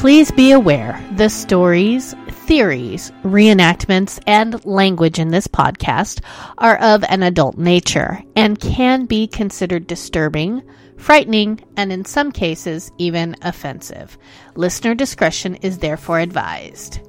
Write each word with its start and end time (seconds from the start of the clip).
Please 0.00 0.30
be 0.30 0.52
aware 0.52 0.98
the 1.16 1.28
stories, 1.28 2.14
theories, 2.46 3.12
reenactments, 3.22 4.18
and 4.26 4.64
language 4.64 5.18
in 5.18 5.28
this 5.28 5.46
podcast 5.46 6.24
are 6.56 6.78
of 6.78 7.04
an 7.04 7.22
adult 7.22 7.58
nature 7.58 8.22
and 8.34 8.58
can 8.58 9.04
be 9.04 9.26
considered 9.26 9.86
disturbing, 9.86 10.62
frightening, 10.96 11.60
and 11.76 11.92
in 11.92 12.06
some 12.06 12.32
cases, 12.32 12.90
even 12.96 13.36
offensive. 13.42 14.16
Listener 14.54 14.94
discretion 14.94 15.56
is 15.56 15.76
therefore 15.76 16.20
advised. 16.20 17.00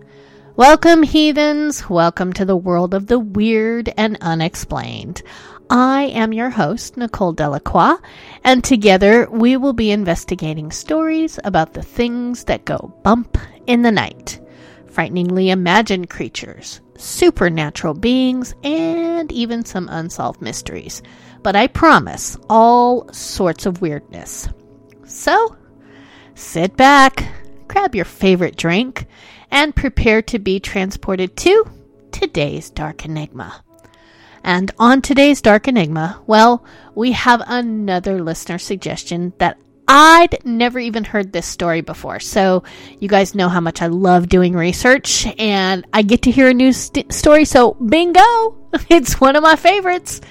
Welcome, 0.57 1.03
heathens! 1.03 1.89
Welcome 1.89 2.33
to 2.33 2.43
the 2.43 2.57
world 2.57 2.93
of 2.93 3.07
the 3.07 3.19
weird 3.19 3.93
and 3.95 4.17
unexplained. 4.19 5.21
I 5.73 6.11
am 6.13 6.33
your 6.33 6.49
host, 6.49 6.97
Nicole 6.97 7.31
Delacroix, 7.31 7.95
and 8.43 8.61
together 8.61 9.29
we 9.31 9.55
will 9.55 9.71
be 9.71 9.91
investigating 9.91 10.69
stories 10.69 11.39
about 11.45 11.73
the 11.73 11.81
things 11.81 12.43
that 12.43 12.65
go 12.65 12.93
bump 13.03 13.37
in 13.67 13.81
the 13.81 13.91
night, 13.91 14.41
frighteningly 14.87 15.49
imagined 15.49 16.09
creatures, 16.09 16.81
supernatural 16.97 17.93
beings, 17.93 18.53
and 18.65 19.31
even 19.31 19.63
some 19.63 19.87
unsolved 19.89 20.41
mysteries. 20.41 21.01
But 21.41 21.55
I 21.55 21.67
promise, 21.67 22.35
all 22.49 23.07
sorts 23.13 23.65
of 23.65 23.81
weirdness. 23.81 24.49
So, 25.05 25.55
sit 26.35 26.75
back, 26.75 27.23
grab 27.69 27.95
your 27.95 28.03
favorite 28.03 28.57
drink, 28.57 29.05
and 29.49 29.73
prepare 29.73 30.21
to 30.23 30.37
be 30.37 30.59
transported 30.59 31.37
to 31.37 31.63
today's 32.11 32.69
Dark 32.69 33.05
Enigma. 33.05 33.63
And 34.43 34.71
on 34.79 35.01
today's 35.01 35.41
Dark 35.41 35.67
Enigma, 35.67 36.21
well, 36.27 36.65
we 36.95 37.11
have 37.11 37.41
another 37.45 38.21
listener 38.21 38.57
suggestion 38.57 39.33
that 39.37 39.57
I'd 39.87 40.45
never 40.45 40.79
even 40.79 41.03
heard 41.03 41.33
this 41.33 41.45
story 41.45 41.81
before. 41.81 42.21
So, 42.21 42.63
you 42.99 43.09
guys 43.09 43.35
know 43.35 43.49
how 43.49 43.59
much 43.59 43.81
I 43.81 43.87
love 43.87 44.29
doing 44.29 44.53
research, 44.53 45.27
and 45.37 45.85
I 45.91 46.01
get 46.01 46.21
to 46.21 46.31
hear 46.31 46.47
a 46.47 46.53
new 46.53 46.71
st- 46.71 47.11
story. 47.11 47.45
So, 47.45 47.73
bingo! 47.73 48.57
It's 48.89 49.19
one 49.19 49.35
of 49.35 49.43
my 49.43 49.57
favorites. 49.57 50.21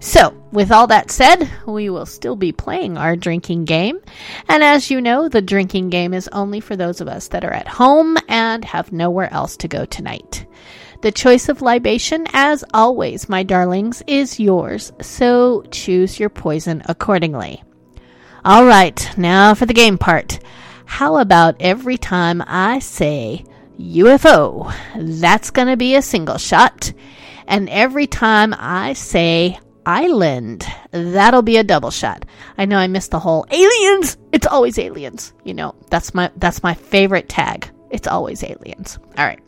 So, 0.00 0.34
with 0.52 0.72
all 0.72 0.86
that 0.86 1.10
said, 1.10 1.50
we 1.66 1.90
will 1.90 2.06
still 2.06 2.34
be 2.34 2.50
playing 2.50 2.96
our 2.96 3.14
drinking 3.14 3.66
game. 3.66 4.00
And 4.48 4.64
as 4.64 4.90
you 4.90 5.02
know, 5.02 5.28
the 5.28 5.42
drinking 5.42 5.90
game 5.90 6.14
is 6.14 6.26
only 6.28 6.60
for 6.60 6.76
those 6.76 7.02
of 7.02 7.08
us 7.08 7.28
that 7.28 7.44
are 7.44 7.52
at 7.52 7.68
home 7.68 8.16
and 8.26 8.64
have 8.64 8.90
nowhere 8.90 9.30
else 9.30 9.58
to 9.58 9.68
go 9.68 9.84
tonight. 9.84 10.46
The 11.02 11.12
choice 11.12 11.48
of 11.48 11.62
libation, 11.62 12.26
as 12.34 12.62
always, 12.74 13.28
my 13.28 13.42
darlings, 13.42 14.02
is 14.06 14.38
yours, 14.38 14.92
so 15.00 15.62
choose 15.70 16.20
your 16.20 16.28
poison 16.28 16.82
accordingly. 16.84 17.62
All 18.44 18.66
right, 18.66 19.10
now 19.16 19.54
for 19.54 19.64
the 19.64 19.72
game 19.72 19.96
part. 19.96 20.40
How 20.84 21.16
about 21.16 21.56
every 21.58 21.96
time 21.96 22.42
I 22.46 22.80
say 22.80 23.44
UFO, 23.78 24.74
that's 24.94 25.50
going 25.50 25.68
to 25.68 25.76
be 25.78 25.94
a 25.94 26.02
single 26.02 26.36
shot, 26.36 26.92
and 27.46 27.70
every 27.70 28.06
time 28.06 28.54
I 28.58 28.92
say 28.92 29.58
island, 29.86 30.66
that'll 30.90 31.42
be 31.42 31.56
a 31.56 31.64
double 31.64 31.90
shot. 31.90 32.26
I 32.58 32.66
know 32.66 32.76
I 32.76 32.88
missed 32.88 33.10
the 33.10 33.20
whole 33.20 33.46
aliens. 33.50 34.18
It's 34.32 34.46
always 34.46 34.78
aliens. 34.78 35.32
You 35.44 35.54
know, 35.54 35.74
that's 35.88 36.12
my 36.12 36.30
that's 36.36 36.62
my 36.62 36.74
favorite 36.74 37.28
tag. 37.28 37.70
It's 37.90 38.06
always 38.06 38.44
aliens. 38.44 38.98
All 39.16 39.24
right. 39.24 39.40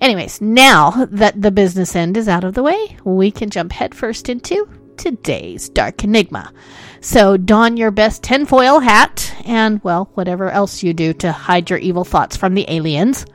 Anyways, 0.00 0.40
now 0.40 1.06
that 1.10 1.40
the 1.40 1.50
business 1.50 1.96
end 1.96 2.16
is 2.16 2.28
out 2.28 2.44
of 2.44 2.54
the 2.54 2.62
way, 2.62 2.96
we 3.04 3.30
can 3.30 3.50
jump 3.50 3.72
headfirst 3.72 4.28
into 4.28 4.68
today's 4.96 5.68
Dark 5.68 6.04
Enigma. 6.04 6.52
So 7.00 7.36
don 7.36 7.76
your 7.76 7.90
best 7.90 8.22
tinfoil 8.22 8.80
hat 8.80 9.34
and, 9.44 9.82
well, 9.84 10.10
whatever 10.14 10.50
else 10.50 10.82
you 10.82 10.92
do 10.92 11.12
to 11.14 11.32
hide 11.32 11.70
your 11.70 11.78
evil 11.78 12.04
thoughts 12.04 12.36
from 12.36 12.54
the 12.54 12.66
aliens. 12.68 13.26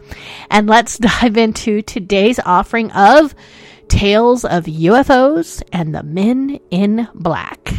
And 0.49 0.67
let's 0.67 0.97
dive 1.21 1.37
into 1.37 1.81
today's 1.81 2.39
offering 2.39 2.91
of 2.91 3.35
Tales 3.87 4.45
of 4.45 4.65
UFOs 4.65 5.61
and 5.73 5.93
the 5.93 6.03
Men 6.03 6.59
in 6.69 7.07
Black 7.13 7.73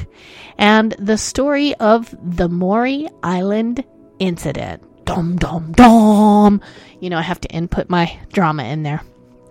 and 0.59 0.93
the 0.99 1.17
story 1.17 1.75
of 1.77 2.15
the 2.23 2.49
Maury 2.49 3.09
Island 3.23 3.85
incident. 4.19 4.83
Dom, 5.05 5.37
dom, 5.37 5.73
dom. 5.73 6.61
You 7.01 7.11
know, 7.11 7.19
I 7.19 7.23
have 7.23 7.41
to 7.41 7.49
input 7.49 7.91
my 7.91 8.19
drama 8.33 8.65
in 8.65 8.83
there. 8.83 9.03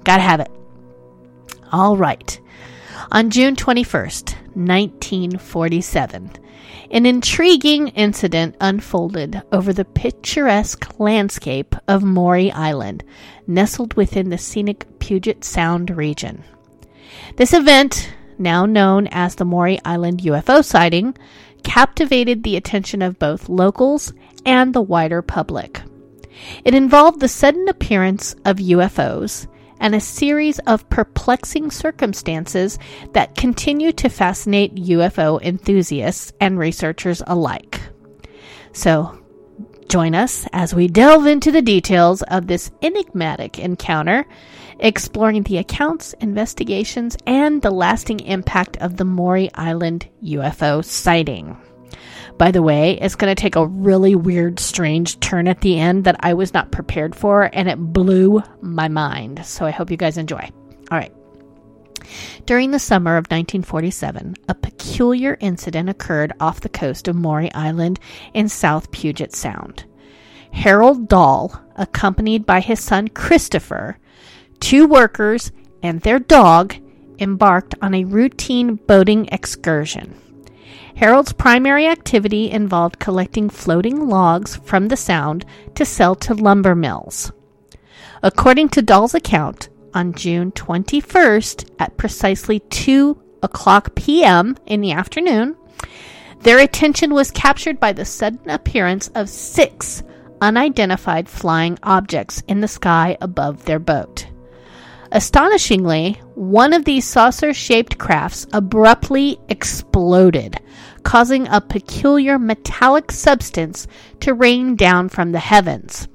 Gotta 0.03 0.23
have 0.23 0.39
it. 0.39 0.51
All 1.71 1.97
right. 1.97 2.39
On 3.11 3.29
June 3.29 3.55
21st, 3.55 4.35
1947, 4.55 6.31
an 6.91 7.05
intriguing 7.05 7.87
incident 7.89 8.55
unfolded 8.59 9.41
over 9.51 9.71
the 9.71 9.85
picturesque 9.85 10.99
landscape 10.99 11.75
of 11.87 12.03
Maury 12.03 12.51
Island, 12.51 13.03
nestled 13.47 13.93
within 13.95 14.29
the 14.29 14.37
scenic 14.37 14.85
Puget 14.99 15.43
Sound 15.43 15.89
region. 15.89 16.43
This 17.37 17.53
event, 17.53 18.13
now 18.37 18.65
known 18.65 19.07
as 19.07 19.35
the 19.35 19.45
Maury 19.45 19.79
Island 19.85 20.21
UFO 20.21 20.63
sighting, 20.63 21.15
captivated 21.63 22.43
the 22.43 22.55
attention 22.55 23.01
of 23.01 23.19
both 23.19 23.49
locals 23.49 24.13
and 24.45 24.73
the 24.73 24.81
wider 24.81 25.21
public. 25.21 25.81
It 26.65 26.73
involved 26.73 27.19
the 27.19 27.27
sudden 27.27 27.67
appearance 27.67 28.33
of 28.45 28.57
UFOs 28.57 29.47
and 29.79 29.95
a 29.95 29.99
series 29.99 30.59
of 30.59 30.89
perplexing 30.89 31.71
circumstances 31.71 32.77
that 33.13 33.35
continue 33.35 33.91
to 33.93 34.09
fascinate 34.09 34.75
UFO 34.75 35.41
enthusiasts 35.41 36.31
and 36.39 36.57
researchers 36.57 37.21
alike. 37.25 37.81
So, 38.73 39.20
join 39.91 40.15
us 40.15 40.47
as 40.53 40.73
we 40.73 40.87
delve 40.87 41.25
into 41.25 41.51
the 41.51 41.61
details 41.61 42.21
of 42.23 42.47
this 42.47 42.71
enigmatic 42.81 43.59
encounter, 43.59 44.25
exploring 44.79 45.43
the 45.43 45.57
accounts, 45.57 46.13
investigations, 46.21 47.17
and 47.27 47.61
the 47.61 47.71
lasting 47.71 48.21
impact 48.21 48.77
of 48.77 48.95
the 48.95 49.03
Maury 49.03 49.49
Island 49.53 50.07
UFO 50.23 50.83
sighting. 50.83 51.57
By 52.37 52.51
the 52.51 52.61
way, 52.61 52.99
it's 53.01 53.15
going 53.15 53.35
to 53.35 53.39
take 53.39 53.57
a 53.57 53.67
really 53.67 54.15
weird, 54.15 54.61
strange 54.61 55.19
turn 55.19 55.49
at 55.49 55.59
the 55.59 55.77
end 55.77 56.05
that 56.05 56.15
I 56.21 56.35
was 56.35 56.53
not 56.53 56.71
prepared 56.71 57.13
for, 57.13 57.49
and 57.51 57.67
it 57.67 57.77
blew 57.77 58.41
my 58.61 58.87
mind. 58.87 59.45
So 59.45 59.65
I 59.65 59.71
hope 59.71 59.91
you 59.91 59.97
guys 59.97 60.17
enjoy. 60.17 60.49
All 60.89 60.97
right. 60.97 61.13
During 62.45 62.71
the 62.71 62.79
summer 62.79 63.17
of 63.17 63.25
1947, 63.25 64.35
a 64.49 64.55
peculiar 64.55 65.37
incident 65.39 65.89
occurred 65.89 66.33
off 66.39 66.61
the 66.61 66.69
coast 66.69 67.07
of 67.07 67.15
Maury 67.15 67.51
Island 67.53 67.99
in 68.33 68.49
South 68.49 68.91
Puget 68.91 69.35
Sound. 69.35 69.85
Harold 70.51 71.07
Dahl, 71.07 71.61
accompanied 71.75 72.45
by 72.45 72.59
his 72.59 72.79
son 72.79 73.07
Christopher, 73.07 73.97
two 74.59 74.85
workers, 74.85 75.51
and 75.81 76.01
their 76.01 76.19
dog, 76.19 76.75
embarked 77.19 77.75
on 77.81 77.93
a 77.93 78.03
routine 78.03 78.75
boating 78.75 79.27
excursion. 79.31 80.15
Harold's 80.95 81.33
primary 81.33 81.87
activity 81.87 82.51
involved 82.51 82.99
collecting 82.99 83.49
floating 83.49 84.07
logs 84.07 84.57
from 84.57 84.87
the 84.87 84.97
sound 84.97 85.45
to 85.75 85.85
sell 85.85 86.15
to 86.15 86.33
lumber 86.33 86.75
mills. 86.75 87.31
According 88.21 88.69
to 88.69 88.81
Dahl's 88.81 89.15
account, 89.15 89.69
on 89.93 90.13
June 90.13 90.51
21st 90.51 91.69
at 91.79 91.97
precisely 91.97 92.59
2 92.59 93.21
o'clock 93.43 93.95
p.m. 93.95 94.57
in 94.65 94.81
the 94.81 94.91
afternoon, 94.91 95.55
their 96.41 96.59
attention 96.59 97.13
was 97.13 97.31
captured 97.31 97.79
by 97.79 97.93
the 97.93 98.05
sudden 98.05 98.49
appearance 98.49 99.09
of 99.09 99.29
six 99.29 100.03
unidentified 100.41 101.29
flying 101.29 101.77
objects 101.83 102.41
in 102.47 102.61
the 102.61 102.67
sky 102.67 103.15
above 103.21 103.65
their 103.65 103.79
boat. 103.79 104.27
Astonishingly, 105.11 106.13
one 106.35 106.73
of 106.73 106.85
these 106.85 107.05
saucer 107.05 107.53
shaped 107.53 107.97
crafts 107.97 108.47
abruptly 108.53 109.39
exploded, 109.49 110.57
causing 111.03 111.47
a 111.47 111.59
peculiar 111.59 112.39
metallic 112.39 113.11
substance 113.11 113.87
to 114.21 114.33
rain 114.33 114.75
down 114.75 115.09
from 115.09 115.31
the 115.31 115.39
heavens. 115.39 116.07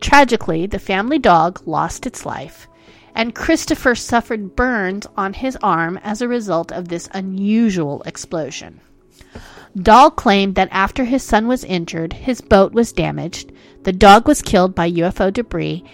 Tragically, 0.00 0.66
the 0.66 0.78
family 0.78 1.18
dog 1.18 1.62
lost 1.66 2.06
its 2.06 2.26
life, 2.26 2.68
and 3.18 3.34
Christopher 3.34 3.96
suffered 3.96 4.54
burns 4.54 5.04
on 5.16 5.32
his 5.32 5.58
arm 5.60 5.98
as 6.04 6.22
a 6.22 6.28
result 6.28 6.70
of 6.70 6.86
this 6.86 7.08
unusual 7.12 8.00
explosion. 8.06 8.80
Dahl 9.76 10.12
claimed 10.12 10.54
that 10.54 10.68
after 10.70 11.04
his 11.04 11.24
son 11.24 11.48
was 11.48 11.64
injured, 11.64 12.12
his 12.12 12.40
boat 12.40 12.72
was 12.72 12.92
damaged, 12.92 13.50
the 13.82 13.92
dog 13.92 14.28
was 14.28 14.40
killed 14.40 14.72
by 14.72 14.90
UFO 14.92 15.32
debris, 15.32 15.84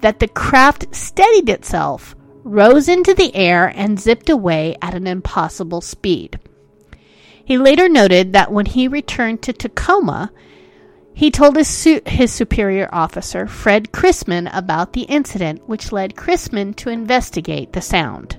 that 0.00 0.20
the 0.20 0.28
craft 0.28 0.86
steadied 0.94 1.50
itself, 1.50 2.16
rose 2.44 2.88
into 2.88 3.12
the 3.12 3.34
air, 3.36 3.70
and 3.76 4.00
zipped 4.00 4.30
away 4.30 4.74
at 4.80 4.94
an 4.94 5.06
impossible 5.06 5.82
speed. 5.82 6.40
He 7.44 7.58
later 7.58 7.90
noted 7.90 8.32
that 8.32 8.52
when 8.52 8.64
he 8.64 8.88
returned 8.88 9.42
to 9.42 9.52
Tacoma, 9.52 10.32
he 11.14 11.30
told 11.30 11.56
his, 11.56 11.68
su- 11.68 12.00
his 12.06 12.32
superior 12.32 12.88
officer, 12.92 13.46
Fred 13.46 13.92
Chrisman, 13.92 14.50
about 14.56 14.92
the 14.92 15.02
incident, 15.02 15.68
which 15.68 15.92
led 15.92 16.14
Chrisman 16.14 16.74
to 16.76 16.90
investigate 16.90 17.72
the 17.72 17.82
sound. 17.82 18.38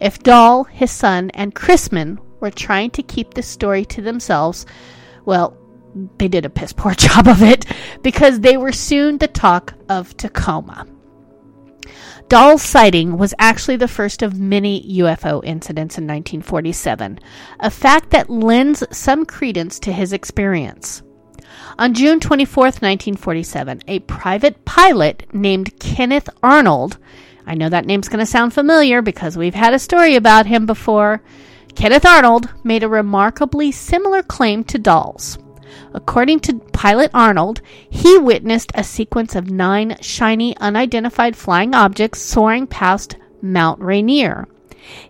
If 0.00 0.22
Dahl, 0.22 0.64
his 0.64 0.90
son, 0.90 1.30
and 1.34 1.54
Chrisman 1.54 2.18
were 2.40 2.50
trying 2.50 2.90
to 2.92 3.02
keep 3.02 3.34
this 3.34 3.48
story 3.48 3.84
to 3.86 4.02
themselves, 4.02 4.64
well, 5.24 5.56
they 6.18 6.28
did 6.28 6.44
a 6.44 6.50
piss 6.50 6.72
poor 6.72 6.94
job 6.94 7.26
of 7.26 7.42
it 7.42 7.64
because 8.02 8.40
they 8.40 8.56
were 8.56 8.72
soon 8.72 9.18
the 9.18 9.28
talk 9.28 9.74
of 9.88 10.16
Tacoma. 10.16 10.86
Dahl's 12.28 12.62
sighting 12.62 13.16
was 13.16 13.34
actually 13.38 13.76
the 13.76 13.88
first 13.88 14.20
of 14.22 14.38
many 14.38 14.82
UFO 14.98 15.42
incidents 15.42 15.96
in 15.96 16.04
1947, 16.04 17.18
a 17.60 17.70
fact 17.70 18.10
that 18.10 18.28
lends 18.28 18.84
some 18.96 19.24
credence 19.24 19.80
to 19.80 19.92
his 19.92 20.12
experience. 20.12 21.02
On 21.78 21.94
June 21.94 22.20
24, 22.20 22.64
1947, 22.64 23.82
a 23.86 24.00
private 24.00 24.64
pilot 24.64 25.26
named 25.32 25.78
Kenneth 25.78 26.28
Arnold, 26.42 26.98
I 27.46 27.54
know 27.54 27.68
that 27.68 27.86
name's 27.86 28.08
going 28.08 28.18
to 28.18 28.26
sound 28.26 28.52
familiar 28.52 29.00
because 29.00 29.36
we've 29.36 29.54
had 29.54 29.72
a 29.72 29.78
story 29.78 30.16
about 30.16 30.46
him 30.46 30.66
before, 30.66 31.22
Kenneth 31.74 32.04
Arnold 32.04 32.48
made 32.64 32.82
a 32.82 32.88
remarkably 32.88 33.70
similar 33.72 34.22
claim 34.22 34.64
to 34.64 34.78
Dahl's. 34.78 35.38
According 35.94 36.40
to 36.40 36.58
pilot 36.72 37.10
Arnold, 37.14 37.60
he 37.88 38.18
witnessed 38.18 38.72
a 38.74 38.84
sequence 38.84 39.34
of 39.34 39.50
nine 39.50 39.96
shiny, 40.00 40.56
unidentified 40.58 41.36
flying 41.36 41.74
objects 41.74 42.20
soaring 42.20 42.66
past 42.66 43.16
Mount 43.40 43.80
Rainier. 43.80 44.48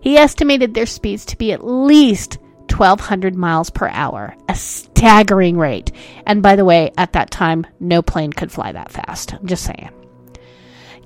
He 0.01 0.17
estimated 0.17 0.75
their 0.75 0.87
speeds 0.87 1.25
to 1.27 1.39
be 1.39 1.53
at 1.53 1.65
least 1.65 2.39
1,200 2.71 3.35
miles 3.35 3.71
per 3.71 3.89
hour, 3.89 4.35
a 4.49 4.55
staggering 4.55 5.57
rate. 5.57 5.93
And 6.27 6.43
by 6.43 6.57
the 6.57 6.65
way, 6.65 6.93
at 6.97 7.13
that 7.13 7.31
time, 7.31 7.67
no 7.81 8.03
plane 8.03 8.33
could 8.33 8.53
fly 8.53 8.73
that 8.73 8.91
fast. 8.91 9.35
I'm 9.35 9.47
just 9.47 9.65
saying. 9.65 9.91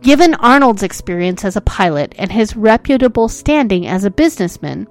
Given 0.03 0.35
Arnold's 0.35 0.83
experience 0.83 1.45
as 1.45 1.55
a 1.55 1.61
pilot 1.61 2.15
and 2.19 2.33
his 2.33 2.57
reputable 2.57 3.29
standing 3.29 3.87
as 3.87 4.05
a 4.05 4.11
businessman, 4.11 4.89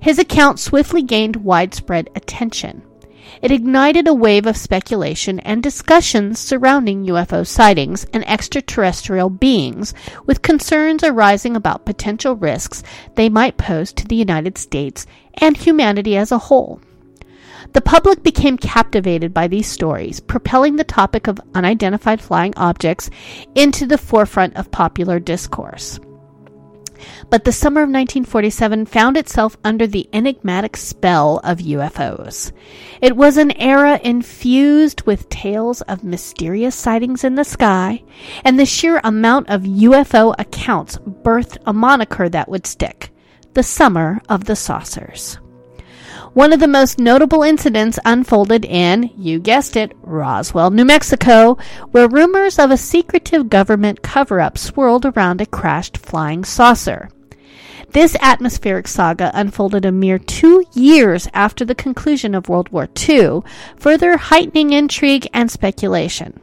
his 0.00 0.18
account 0.18 0.58
swiftly 0.58 1.02
gained 1.02 1.36
widespread 1.36 2.08
attention. 2.14 2.82
It 3.42 3.50
ignited 3.50 4.08
a 4.08 4.14
wave 4.14 4.46
of 4.46 4.56
speculation 4.56 5.40
and 5.40 5.62
discussions 5.62 6.38
surrounding 6.38 7.06
UFO 7.06 7.46
sightings 7.46 8.06
and 8.12 8.26
extraterrestrial 8.28 9.30
beings, 9.30 9.94
with 10.24 10.42
concerns 10.42 11.04
arising 11.04 11.56
about 11.56 11.84
potential 11.84 12.36
risks 12.36 12.82
they 13.14 13.28
might 13.28 13.56
pose 13.56 13.92
to 13.92 14.06
the 14.06 14.16
United 14.16 14.58
States 14.58 15.06
and 15.34 15.56
humanity 15.56 16.16
as 16.16 16.32
a 16.32 16.38
whole. 16.38 16.80
The 17.72 17.80
public 17.80 18.22
became 18.22 18.56
captivated 18.56 19.34
by 19.34 19.48
these 19.48 19.66
stories, 19.66 20.20
propelling 20.20 20.76
the 20.76 20.84
topic 20.84 21.26
of 21.26 21.40
unidentified 21.54 22.20
flying 22.20 22.54
objects 22.56 23.10
into 23.54 23.86
the 23.86 23.98
forefront 23.98 24.56
of 24.56 24.70
popular 24.70 25.18
discourse. 25.18 25.98
But 27.28 27.44
the 27.44 27.52
summer 27.52 27.80
of 27.80 27.88
1947 27.88 28.86
found 28.86 29.16
itself 29.16 29.56
under 29.64 29.86
the 29.86 30.08
enigmatic 30.12 30.76
spell 30.76 31.40
of 31.42 31.58
UFOs. 31.58 32.52
It 33.00 33.16
was 33.16 33.36
an 33.36 33.50
era 33.60 34.00
infused 34.02 35.02
with 35.02 35.28
tales 35.28 35.80
of 35.82 36.04
mysterious 36.04 36.76
sightings 36.76 37.24
in 37.24 37.34
the 37.34 37.44
sky, 37.44 38.04
and 38.44 38.58
the 38.58 38.64
sheer 38.64 39.00
amount 39.02 39.50
of 39.50 39.62
UFO 39.62 40.34
accounts 40.38 40.98
birthed 40.98 41.58
a 41.66 41.72
moniker 41.72 42.28
that 42.28 42.48
would 42.48 42.66
stick 42.66 43.10
the 43.54 43.62
Summer 43.62 44.20
of 44.28 44.44
the 44.44 44.54
Saucers. 44.54 45.38
One 46.34 46.52
of 46.52 46.60
the 46.60 46.68
most 46.68 46.98
notable 46.98 47.42
incidents 47.42 47.98
unfolded 48.04 48.66
in, 48.66 49.10
you 49.16 49.38
guessed 49.40 49.74
it, 49.74 49.92
Roswell, 50.02 50.70
New 50.70 50.84
Mexico, 50.84 51.56
where 51.92 52.08
rumors 52.08 52.58
of 52.58 52.70
a 52.70 52.76
secretive 52.76 53.48
government 53.48 54.02
cover 54.02 54.38
up 54.40 54.58
swirled 54.58 55.06
around 55.06 55.40
a 55.40 55.46
crashed 55.46 55.96
flying 55.96 56.44
saucer. 56.44 57.08
This 57.96 58.14
atmospheric 58.20 58.88
saga 58.88 59.30
unfolded 59.32 59.86
a 59.86 59.90
mere 59.90 60.18
two 60.18 60.66
years 60.74 61.28
after 61.32 61.64
the 61.64 61.74
conclusion 61.74 62.34
of 62.34 62.46
World 62.46 62.68
War 62.68 62.90
II, 63.08 63.40
further 63.78 64.18
heightening 64.18 64.74
intrigue 64.74 65.26
and 65.32 65.50
speculation. 65.50 66.38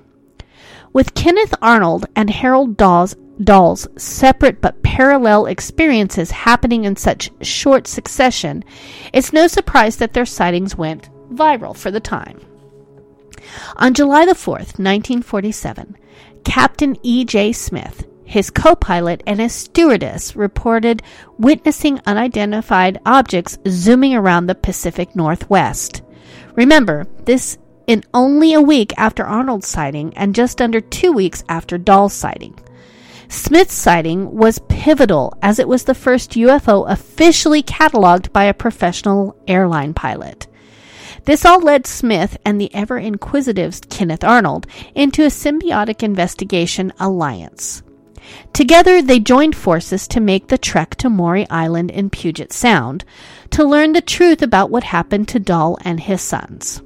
With 0.93 1.13
Kenneth 1.13 1.53
Arnold 1.61 2.07
and 2.15 2.31
Harold 2.31 2.75
Dawes 2.75 3.15
Dahl's 3.39 3.87
separate 3.97 4.61
but 4.61 4.81
parallel 4.81 5.45
experiences 5.45 6.31
happening 6.31 6.85
in 6.85 6.95
such 6.95 7.29
short 7.41 7.85
succession, 7.85 8.63
it's 9.13 9.31
no 9.31 9.45
surprise 9.45 9.97
that 9.97 10.13
their 10.13 10.25
sightings 10.25 10.75
went 10.75 11.11
viral 11.31 11.77
for 11.77 11.91
the 11.91 11.99
time. 11.99 12.39
On 13.75 13.93
July 13.93 14.25
the 14.25 14.33
4th, 14.33 14.79
1947, 14.79 15.97
Captain 16.45 16.97
E.J. 17.03 17.53
Smith, 17.53 18.07
his 18.33 18.49
co 18.49 18.75
pilot, 18.75 19.21
and 19.27 19.39
a 19.39 19.47
stewardess 19.47 20.35
reported 20.35 21.03
witnessing 21.37 22.01
unidentified 22.07 22.99
objects 23.05 23.59
zooming 23.67 24.15
around 24.15 24.47
the 24.47 24.55
Pacific 24.55 25.15
Northwest. 25.15 26.01
Remember, 26.55 27.05
this 27.25 27.59
in 27.85 28.03
only 28.11 28.53
a 28.53 28.61
week 28.61 28.91
after 28.97 29.23
Arnold's 29.23 29.67
sighting 29.67 30.17
and 30.17 30.33
just 30.33 30.63
under 30.63 30.81
two 30.81 31.11
weeks 31.11 31.43
after 31.47 31.77
Dahl's 31.77 32.13
sighting. 32.13 32.59
Smith's 33.27 33.75
sighting 33.75 34.35
was 34.35 34.57
pivotal 34.67 35.37
as 35.43 35.59
it 35.59 35.67
was 35.67 35.83
the 35.83 35.93
first 35.93 36.31
UFO 36.31 36.89
officially 36.89 37.61
cataloged 37.61 38.33
by 38.33 38.45
a 38.45 38.53
professional 38.53 39.35
airline 39.47 39.93
pilot. 39.93 40.47
This 41.25 41.45
all 41.45 41.61
led 41.61 41.85
Smith 41.85 42.35
and 42.43 42.59
the 42.59 42.73
ever 42.73 42.97
inquisitive 42.97 43.79
Kenneth 43.89 44.23
Arnold 44.23 44.65
into 44.95 45.21
a 45.21 45.27
symbiotic 45.27 46.01
investigation 46.01 46.91
alliance. 46.99 47.83
Together, 48.53 49.01
they 49.01 49.19
joined 49.19 49.55
forces 49.55 50.07
to 50.07 50.19
make 50.19 50.47
the 50.47 50.57
trek 50.57 50.95
to 50.95 51.09
Maury 51.09 51.49
Island 51.49 51.91
in 51.91 52.09
Puget 52.09 52.53
Sound 52.53 53.03
to 53.51 53.63
learn 53.63 53.93
the 53.93 54.01
truth 54.01 54.41
about 54.41 54.69
what 54.69 54.83
happened 54.83 55.27
to 55.29 55.39
Dahl 55.39 55.77
and 55.81 55.99
his 55.99 56.21
sons. 56.21 56.81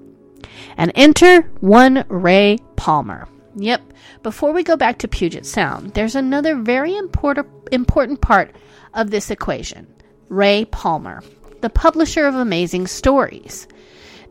And 0.78 0.92
enter 0.96 1.42
one 1.60 2.06
Ray 2.08 2.58
Palmer. 2.76 3.28
Yep. 3.56 3.82
Before 4.24 4.54
we 4.54 4.64
go 4.64 4.76
back 4.76 5.00
to 5.00 5.08
Puget 5.08 5.46
Sound, 5.46 5.94
there's 5.94 6.16
another 6.16 6.56
very 6.56 6.96
important 6.96 7.48
important 7.72 8.22
part 8.22 8.56
of 8.94 9.10
this 9.10 9.32
equation. 9.32 9.88
Ray 10.30 10.66
Palmer, 10.66 11.24
the 11.62 11.70
publisher 11.70 12.26
of 12.26 12.36
Amazing 12.36 12.88
Stories. 12.88 13.68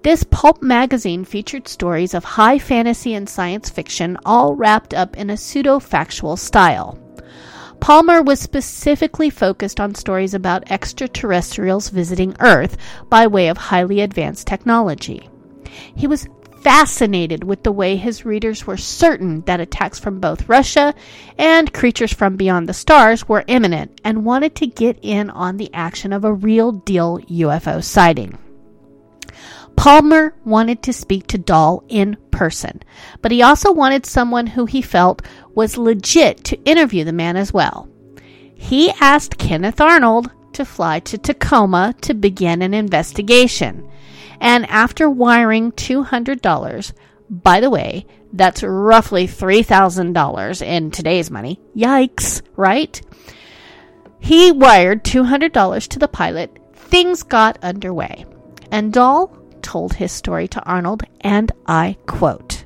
This 0.06 0.22
pulp 0.22 0.62
magazine 0.62 1.24
featured 1.24 1.66
stories 1.66 2.14
of 2.14 2.22
high 2.22 2.60
fantasy 2.60 3.12
and 3.14 3.28
science 3.28 3.68
fiction 3.68 4.16
all 4.24 4.54
wrapped 4.54 4.94
up 4.94 5.16
in 5.16 5.30
a 5.30 5.36
pseudo 5.36 5.80
factual 5.80 6.36
style. 6.36 6.96
Palmer 7.80 8.22
was 8.22 8.38
specifically 8.38 9.30
focused 9.30 9.80
on 9.80 9.96
stories 9.96 10.32
about 10.32 10.70
extraterrestrials 10.70 11.88
visiting 11.88 12.36
Earth 12.38 12.76
by 13.08 13.26
way 13.26 13.48
of 13.48 13.56
highly 13.56 14.00
advanced 14.00 14.46
technology. 14.46 15.28
He 15.96 16.06
was 16.06 16.28
fascinated 16.62 17.42
with 17.42 17.64
the 17.64 17.72
way 17.72 17.96
his 17.96 18.24
readers 18.24 18.64
were 18.64 18.76
certain 18.76 19.40
that 19.46 19.58
attacks 19.58 19.98
from 19.98 20.20
both 20.20 20.48
Russia 20.48 20.94
and 21.36 21.74
creatures 21.74 22.12
from 22.12 22.36
beyond 22.36 22.68
the 22.68 22.74
stars 22.74 23.28
were 23.28 23.42
imminent 23.48 24.00
and 24.04 24.24
wanted 24.24 24.54
to 24.54 24.68
get 24.68 25.00
in 25.02 25.30
on 25.30 25.56
the 25.56 25.74
action 25.74 26.12
of 26.12 26.24
a 26.24 26.32
real 26.32 26.70
deal 26.70 27.18
UFO 27.18 27.82
sighting. 27.82 28.38
Palmer 29.76 30.34
wanted 30.44 30.82
to 30.82 30.92
speak 30.92 31.26
to 31.28 31.38
Dahl 31.38 31.84
in 31.88 32.16
person, 32.30 32.82
but 33.22 33.30
he 33.30 33.42
also 33.42 33.72
wanted 33.72 34.04
someone 34.06 34.46
who 34.46 34.66
he 34.66 34.82
felt 34.82 35.22
was 35.54 35.78
legit 35.78 36.44
to 36.44 36.62
interview 36.64 37.04
the 37.04 37.12
man 37.12 37.36
as 37.36 37.52
well. 37.52 37.88
He 38.54 38.90
asked 39.00 39.38
Kenneth 39.38 39.80
Arnold 39.80 40.30
to 40.54 40.64
fly 40.64 41.00
to 41.00 41.18
Tacoma 41.18 41.94
to 42.00 42.14
begin 42.14 42.62
an 42.62 42.74
investigation. 42.74 43.88
And 44.40 44.66
after 44.66 45.08
wiring 45.08 45.72
$200, 45.72 46.92
by 47.28 47.60
the 47.60 47.70
way, 47.70 48.06
that's 48.32 48.62
roughly 48.62 49.26
$3,000 49.26 50.62
in 50.62 50.90
today's 50.90 51.30
money. 51.30 51.60
Yikes, 51.76 52.42
right? 52.56 53.00
He 54.18 54.52
wired 54.52 55.04
$200 55.04 55.88
to 55.88 55.98
the 55.98 56.08
pilot. 56.08 56.58
Things 56.74 57.22
got 57.22 57.62
underway. 57.62 58.24
And 58.70 58.92
Dahl 58.92 59.36
told 59.66 59.94
his 59.94 60.12
story 60.12 60.46
to 60.46 60.62
Arnold, 60.62 61.02
and 61.22 61.50
I 61.66 61.96
quote 62.06 62.64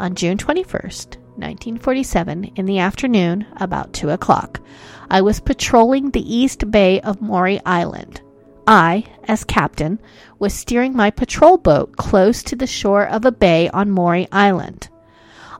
On 0.00 0.16
June 0.16 0.36
21st, 0.36 1.16
1947, 1.36 2.50
in 2.56 2.66
the 2.66 2.80
afternoon, 2.80 3.46
about 3.58 3.92
2 3.92 4.10
o'clock, 4.10 4.60
I 5.08 5.20
was 5.20 5.38
patrolling 5.38 6.10
the 6.10 6.34
east 6.36 6.68
bay 6.72 7.00
of 7.02 7.22
Maury 7.22 7.60
Island. 7.64 8.20
I, 8.66 9.04
as 9.28 9.44
captain, 9.44 10.00
was 10.40 10.52
steering 10.52 10.96
my 10.96 11.12
patrol 11.12 11.56
boat 11.56 11.96
close 11.96 12.42
to 12.42 12.56
the 12.56 12.66
shore 12.66 13.06
of 13.06 13.24
a 13.24 13.30
bay 13.30 13.68
on 13.68 13.92
Maury 13.92 14.26
Island. 14.32 14.88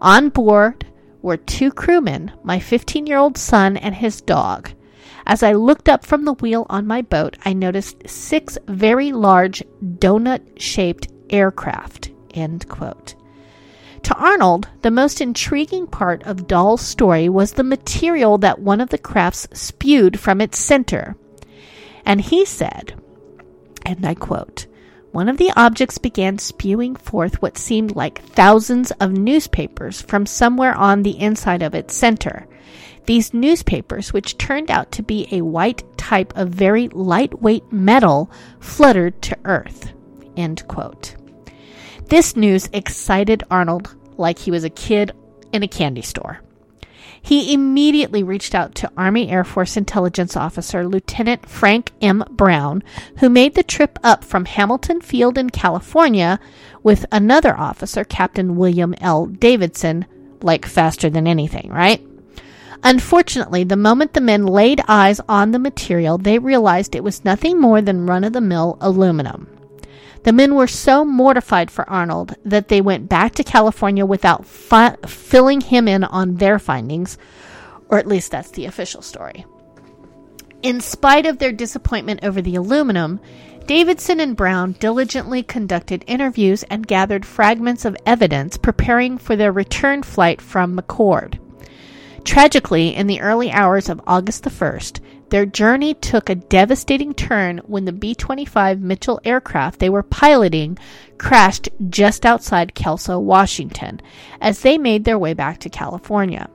On 0.00 0.28
board 0.28 0.84
were 1.22 1.36
two 1.36 1.70
crewmen, 1.70 2.32
my 2.42 2.58
15 2.58 3.06
year 3.06 3.18
old 3.18 3.38
son, 3.38 3.76
and 3.76 3.94
his 3.94 4.20
dog. 4.20 4.72
As 5.26 5.42
I 5.42 5.52
looked 5.52 5.88
up 5.88 6.04
from 6.04 6.24
the 6.24 6.34
wheel 6.34 6.66
on 6.68 6.86
my 6.86 7.02
boat, 7.02 7.36
I 7.44 7.52
noticed 7.54 8.08
six 8.08 8.58
very 8.66 9.12
large 9.12 9.62
donut 9.82 10.60
shaped 10.60 11.08
aircraft. 11.30 12.10
End 12.34 12.68
quote. 12.68 13.14
To 14.02 14.14
Arnold, 14.16 14.68
the 14.82 14.90
most 14.90 15.22
intriguing 15.22 15.86
part 15.86 16.22
of 16.24 16.46
Dahl's 16.46 16.82
story 16.82 17.30
was 17.30 17.52
the 17.52 17.64
material 17.64 18.36
that 18.38 18.58
one 18.58 18.82
of 18.82 18.90
the 18.90 18.98
crafts 18.98 19.48
spewed 19.54 20.20
from 20.20 20.42
its 20.42 20.58
center. 20.58 21.16
And 22.04 22.20
he 22.20 22.44
said, 22.44 23.00
and 23.86 24.04
I 24.04 24.14
quote, 24.14 24.66
one 25.12 25.28
of 25.28 25.38
the 25.38 25.52
objects 25.56 25.96
began 25.96 26.38
spewing 26.38 26.96
forth 26.96 27.40
what 27.40 27.56
seemed 27.56 27.96
like 27.96 28.20
thousands 28.22 28.90
of 28.92 29.12
newspapers 29.12 30.02
from 30.02 30.26
somewhere 30.26 30.74
on 30.74 31.02
the 31.02 31.18
inside 31.18 31.62
of 31.62 31.74
its 31.74 31.94
center. 31.94 32.46
These 33.06 33.34
newspapers, 33.34 34.12
which 34.12 34.38
turned 34.38 34.70
out 34.70 34.92
to 34.92 35.02
be 35.02 35.28
a 35.30 35.42
white 35.42 35.84
type 35.98 36.32
of 36.36 36.48
very 36.48 36.88
lightweight 36.88 37.72
metal, 37.72 38.30
fluttered 38.60 39.20
to 39.22 39.38
earth. 39.44 39.92
End 40.36 40.66
quote. 40.68 41.14
This 42.08 42.36
news 42.36 42.68
excited 42.72 43.42
Arnold 43.50 43.94
like 44.16 44.38
he 44.38 44.50
was 44.50 44.64
a 44.64 44.70
kid 44.70 45.12
in 45.52 45.62
a 45.62 45.68
candy 45.68 46.02
store. 46.02 46.40
He 47.20 47.54
immediately 47.54 48.22
reached 48.22 48.54
out 48.54 48.74
to 48.76 48.92
Army 48.98 49.30
Air 49.30 49.44
Force 49.44 49.78
intelligence 49.78 50.36
officer 50.36 50.86
Lieutenant 50.86 51.48
Frank 51.48 51.90
M. 52.02 52.22
Brown, 52.30 52.82
who 53.20 53.30
made 53.30 53.54
the 53.54 53.62
trip 53.62 53.98
up 54.02 54.22
from 54.22 54.44
Hamilton 54.44 55.00
Field 55.00 55.38
in 55.38 55.48
California 55.48 56.38
with 56.82 57.06
another 57.10 57.56
officer, 57.56 58.04
Captain 58.04 58.56
William 58.56 58.94
L. 59.00 59.24
Davidson, 59.24 60.04
like 60.42 60.66
faster 60.66 61.08
than 61.08 61.26
anything, 61.26 61.70
right? 61.70 62.06
Unfortunately, 62.86 63.64
the 63.64 63.76
moment 63.76 64.12
the 64.12 64.20
men 64.20 64.46
laid 64.46 64.82
eyes 64.86 65.18
on 65.26 65.52
the 65.52 65.58
material, 65.58 66.18
they 66.18 66.38
realized 66.38 66.94
it 66.94 67.02
was 67.02 67.24
nothing 67.24 67.58
more 67.58 67.80
than 67.80 68.06
run 68.06 68.24
of 68.24 68.34
the 68.34 68.42
mill 68.42 68.76
aluminum. 68.82 69.48
The 70.24 70.32
men 70.34 70.54
were 70.54 70.66
so 70.66 71.02
mortified 71.02 71.70
for 71.70 71.88
Arnold 71.88 72.34
that 72.44 72.68
they 72.68 72.82
went 72.82 73.08
back 73.08 73.34
to 73.36 73.44
California 73.44 74.04
without 74.04 74.44
fi- 74.44 74.96
filling 75.06 75.62
him 75.62 75.88
in 75.88 76.04
on 76.04 76.36
their 76.36 76.58
findings, 76.58 77.16
or 77.88 77.96
at 77.96 78.06
least 78.06 78.30
that's 78.30 78.50
the 78.50 78.66
official 78.66 79.00
story. 79.00 79.46
In 80.62 80.80
spite 80.80 81.24
of 81.24 81.38
their 81.38 81.52
disappointment 81.52 82.20
over 82.22 82.42
the 82.42 82.56
aluminum, 82.56 83.18
Davidson 83.66 84.20
and 84.20 84.36
Brown 84.36 84.72
diligently 84.78 85.42
conducted 85.42 86.04
interviews 86.06 86.64
and 86.64 86.86
gathered 86.86 87.24
fragments 87.24 87.86
of 87.86 87.96
evidence 88.04 88.58
preparing 88.58 89.16
for 89.16 89.36
their 89.36 89.52
return 89.52 90.02
flight 90.02 90.42
from 90.42 90.76
McChord. 90.76 91.38
Tragically, 92.24 92.94
in 92.94 93.06
the 93.06 93.20
early 93.20 93.50
hours 93.50 93.88
of 93.88 94.00
August 94.06 94.44
the 94.44 94.50
1st, 94.50 95.00
their 95.28 95.44
journey 95.44 95.94
took 95.94 96.28
a 96.30 96.34
devastating 96.34 97.12
turn 97.12 97.58
when 97.66 97.84
the 97.84 97.92
B 97.92 98.14
25 98.14 98.80
Mitchell 98.80 99.20
aircraft 99.24 99.78
they 99.78 99.90
were 99.90 100.02
piloting 100.02 100.78
crashed 101.18 101.68
just 101.90 102.24
outside 102.24 102.74
Kelso, 102.74 103.18
Washington, 103.18 104.00
as 104.40 104.60
they 104.60 104.78
made 104.78 105.04
their 105.04 105.18
way 105.18 105.34
back 105.34 105.58
to 105.60 105.68
California. 105.68 106.48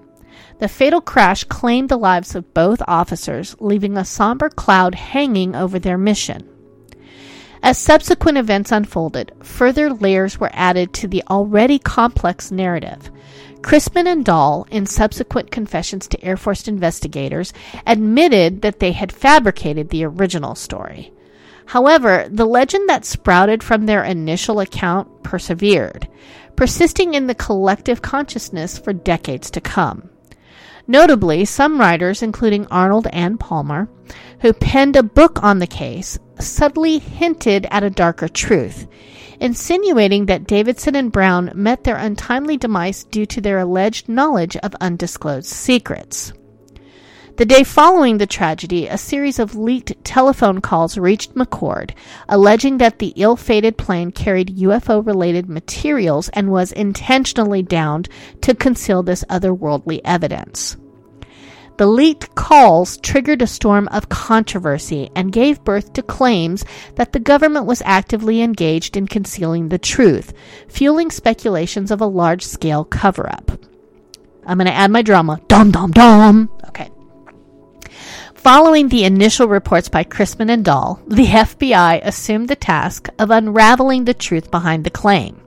The 0.59 0.67
fatal 0.67 1.01
crash 1.01 1.43
claimed 1.43 1.89
the 1.89 1.97
lives 1.97 2.35
of 2.35 2.53
both 2.53 2.81
officers, 2.87 3.55
leaving 3.59 3.95
a 3.95 4.05
somber 4.05 4.49
cloud 4.49 4.95
hanging 4.95 5.55
over 5.55 5.77
their 5.77 5.97
mission. 5.97 6.49
As 7.61 7.77
subsequent 7.77 8.37
events 8.37 8.71
unfolded, 8.71 9.33
further 9.43 9.93
layers 9.93 10.39
were 10.39 10.51
added 10.53 10.93
to 10.93 11.07
the 11.07 11.23
already 11.29 11.77
complex 11.77 12.51
narrative. 12.51 13.11
Chrisman 13.61 14.07
and 14.07 14.23
Dahl, 14.23 14.65
in 14.71 14.85
subsequent 14.85 15.51
confessions 15.51 16.07
to 16.07 16.23
Air 16.23 16.37
Force 16.37 16.67
investigators, 16.67 17.53
admitted 17.85 18.61
that 18.61 18.79
they 18.79 18.93
had 18.93 19.11
fabricated 19.11 19.89
the 19.89 20.05
original 20.05 20.55
story. 20.55 21.11
However, 21.65 22.27
the 22.31 22.45
legend 22.45 22.89
that 22.89 23.05
sprouted 23.05 23.61
from 23.61 23.85
their 23.85 24.03
initial 24.03 24.59
account 24.59 25.23
persevered, 25.23 26.07
persisting 26.55 27.13
in 27.13 27.27
the 27.27 27.35
collective 27.35 28.01
consciousness 28.01 28.77
for 28.77 28.91
decades 28.91 29.51
to 29.51 29.61
come. 29.61 30.09
Notably, 30.87 31.45
some 31.45 31.79
writers, 31.79 32.23
including 32.23 32.65
Arnold 32.67 33.07
and 33.13 33.39
Palmer, 33.39 33.87
who 34.41 34.53
penned 34.53 34.95
a 34.95 35.03
book 35.03 35.43
on 35.43 35.59
the 35.59 35.67
case, 35.67 36.17
subtly 36.39 36.97
hinted 36.97 37.67
at 37.69 37.83
a 37.83 37.91
darker 37.91 38.27
truth, 38.27 38.87
insinuating 39.39 40.25
that 40.25 40.47
Davidson 40.47 40.95
and 40.95 41.11
Brown 41.11 41.51
met 41.55 41.83
their 41.83 41.95
untimely 41.95 42.57
demise 42.57 43.03
due 43.05 43.25
to 43.27 43.41
their 43.41 43.59
alleged 43.59 44.09
knowledge 44.09 44.57
of 44.57 44.75
undisclosed 44.81 45.47
secrets. 45.47 46.33
The 47.37 47.45
day 47.45 47.63
following 47.63 48.17
the 48.17 48.27
tragedy, 48.27 48.87
a 48.87 48.97
series 48.97 49.39
of 49.39 49.55
leaked 49.55 50.03
telephone 50.03 50.59
calls 50.59 50.97
reached 50.97 51.35
McChord, 51.35 51.91
alleging 52.27 52.79
that 52.79 52.99
the 52.99 53.13
ill 53.15 53.37
fated 53.37 53.77
plane 53.77 54.11
carried 54.11 54.57
UFO 54.57 55.05
related 55.05 55.47
materials 55.47 56.27
and 56.33 56.51
was 56.51 56.73
intentionally 56.73 57.61
downed 57.61 58.09
to 58.41 58.53
conceal 58.53 59.03
this 59.03 59.23
otherworldly 59.29 60.01
evidence. 60.03 60.75
The 61.79 61.87
leaked 61.87 62.35
calls 62.35 62.97
triggered 62.97 63.41
a 63.41 63.47
storm 63.47 63.87
of 63.93 64.09
controversy 64.09 65.09
and 65.15 65.31
gave 65.31 65.63
birth 65.63 65.93
to 65.93 66.01
claims 66.01 66.65
that 66.95 67.13
the 67.13 67.21
government 67.21 67.67
was 67.67 67.81
actively 67.85 68.41
engaged 68.41 68.97
in 68.97 69.07
concealing 69.07 69.69
the 69.69 69.77
truth, 69.77 70.33
fueling 70.67 71.09
speculations 71.09 71.89
of 71.89 72.01
a 72.01 72.05
large 72.05 72.43
scale 72.43 72.83
cover 72.83 73.31
up. 73.31 73.51
I'm 74.45 74.57
going 74.57 74.67
to 74.67 74.73
add 74.73 74.91
my 74.91 75.01
drama. 75.01 75.39
Dum, 75.47 75.71
dum, 75.71 75.91
dum. 75.91 76.49
Okay. 76.67 76.91
Following 78.33 78.89
the 78.89 79.05
initial 79.05 79.47
reports 79.47 79.87
by 79.87 80.03
Chrisman 80.03 80.51
and 80.51 80.65
Dahl, 80.65 81.01
the 81.07 81.27
FBI 81.27 82.01
assumed 82.03 82.49
the 82.49 82.57
task 82.57 83.07
of 83.19 83.31
unraveling 83.31 84.03
the 84.03 84.13
truth 84.13 84.51
behind 84.51 84.83
the 84.83 84.89
claim. 84.89 85.41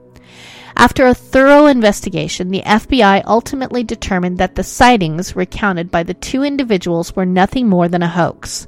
After 0.75 1.05
a 1.05 1.13
thorough 1.13 1.67
investigation, 1.67 2.49
the 2.49 2.63
FBI 2.63 3.23
ultimately 3.25 3.83
determined 3.83 4.39
that 4.39 4.55
the 4.55 4.63
sightings 4.63 5.35
recounted 5.35 5.91
by 5.91 6.03
the 6.03 6.15
two 6.15 6.43
individuals 6.43 7.15
were 7.15 7.25
nothing 7.25 7.69
more 7.69 7.87
than 7.87 8.01
a 8.01 8.07
hoax. 8.07 8.67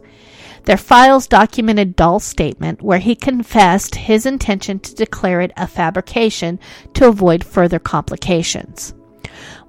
Their 0.66 0.78
files 0.78 1.28
documented 1.28 1.96
Dahl's 1.96 2.24
statement 2.24 2.82
where 2.82 3.00
he 3.00 3.16
confessed 3.16 3.96
his 3.96 4.26
intention 4.26 4.80
to 4.80 4.96
declare 4.96 5.42
it 5.42 5.52
a 5.58 5.68
fabrication 5.68 6.60
to 6.94 7.08
avoid 7.08 7.44
further 7.44 7.80
complications. 7.80 8.94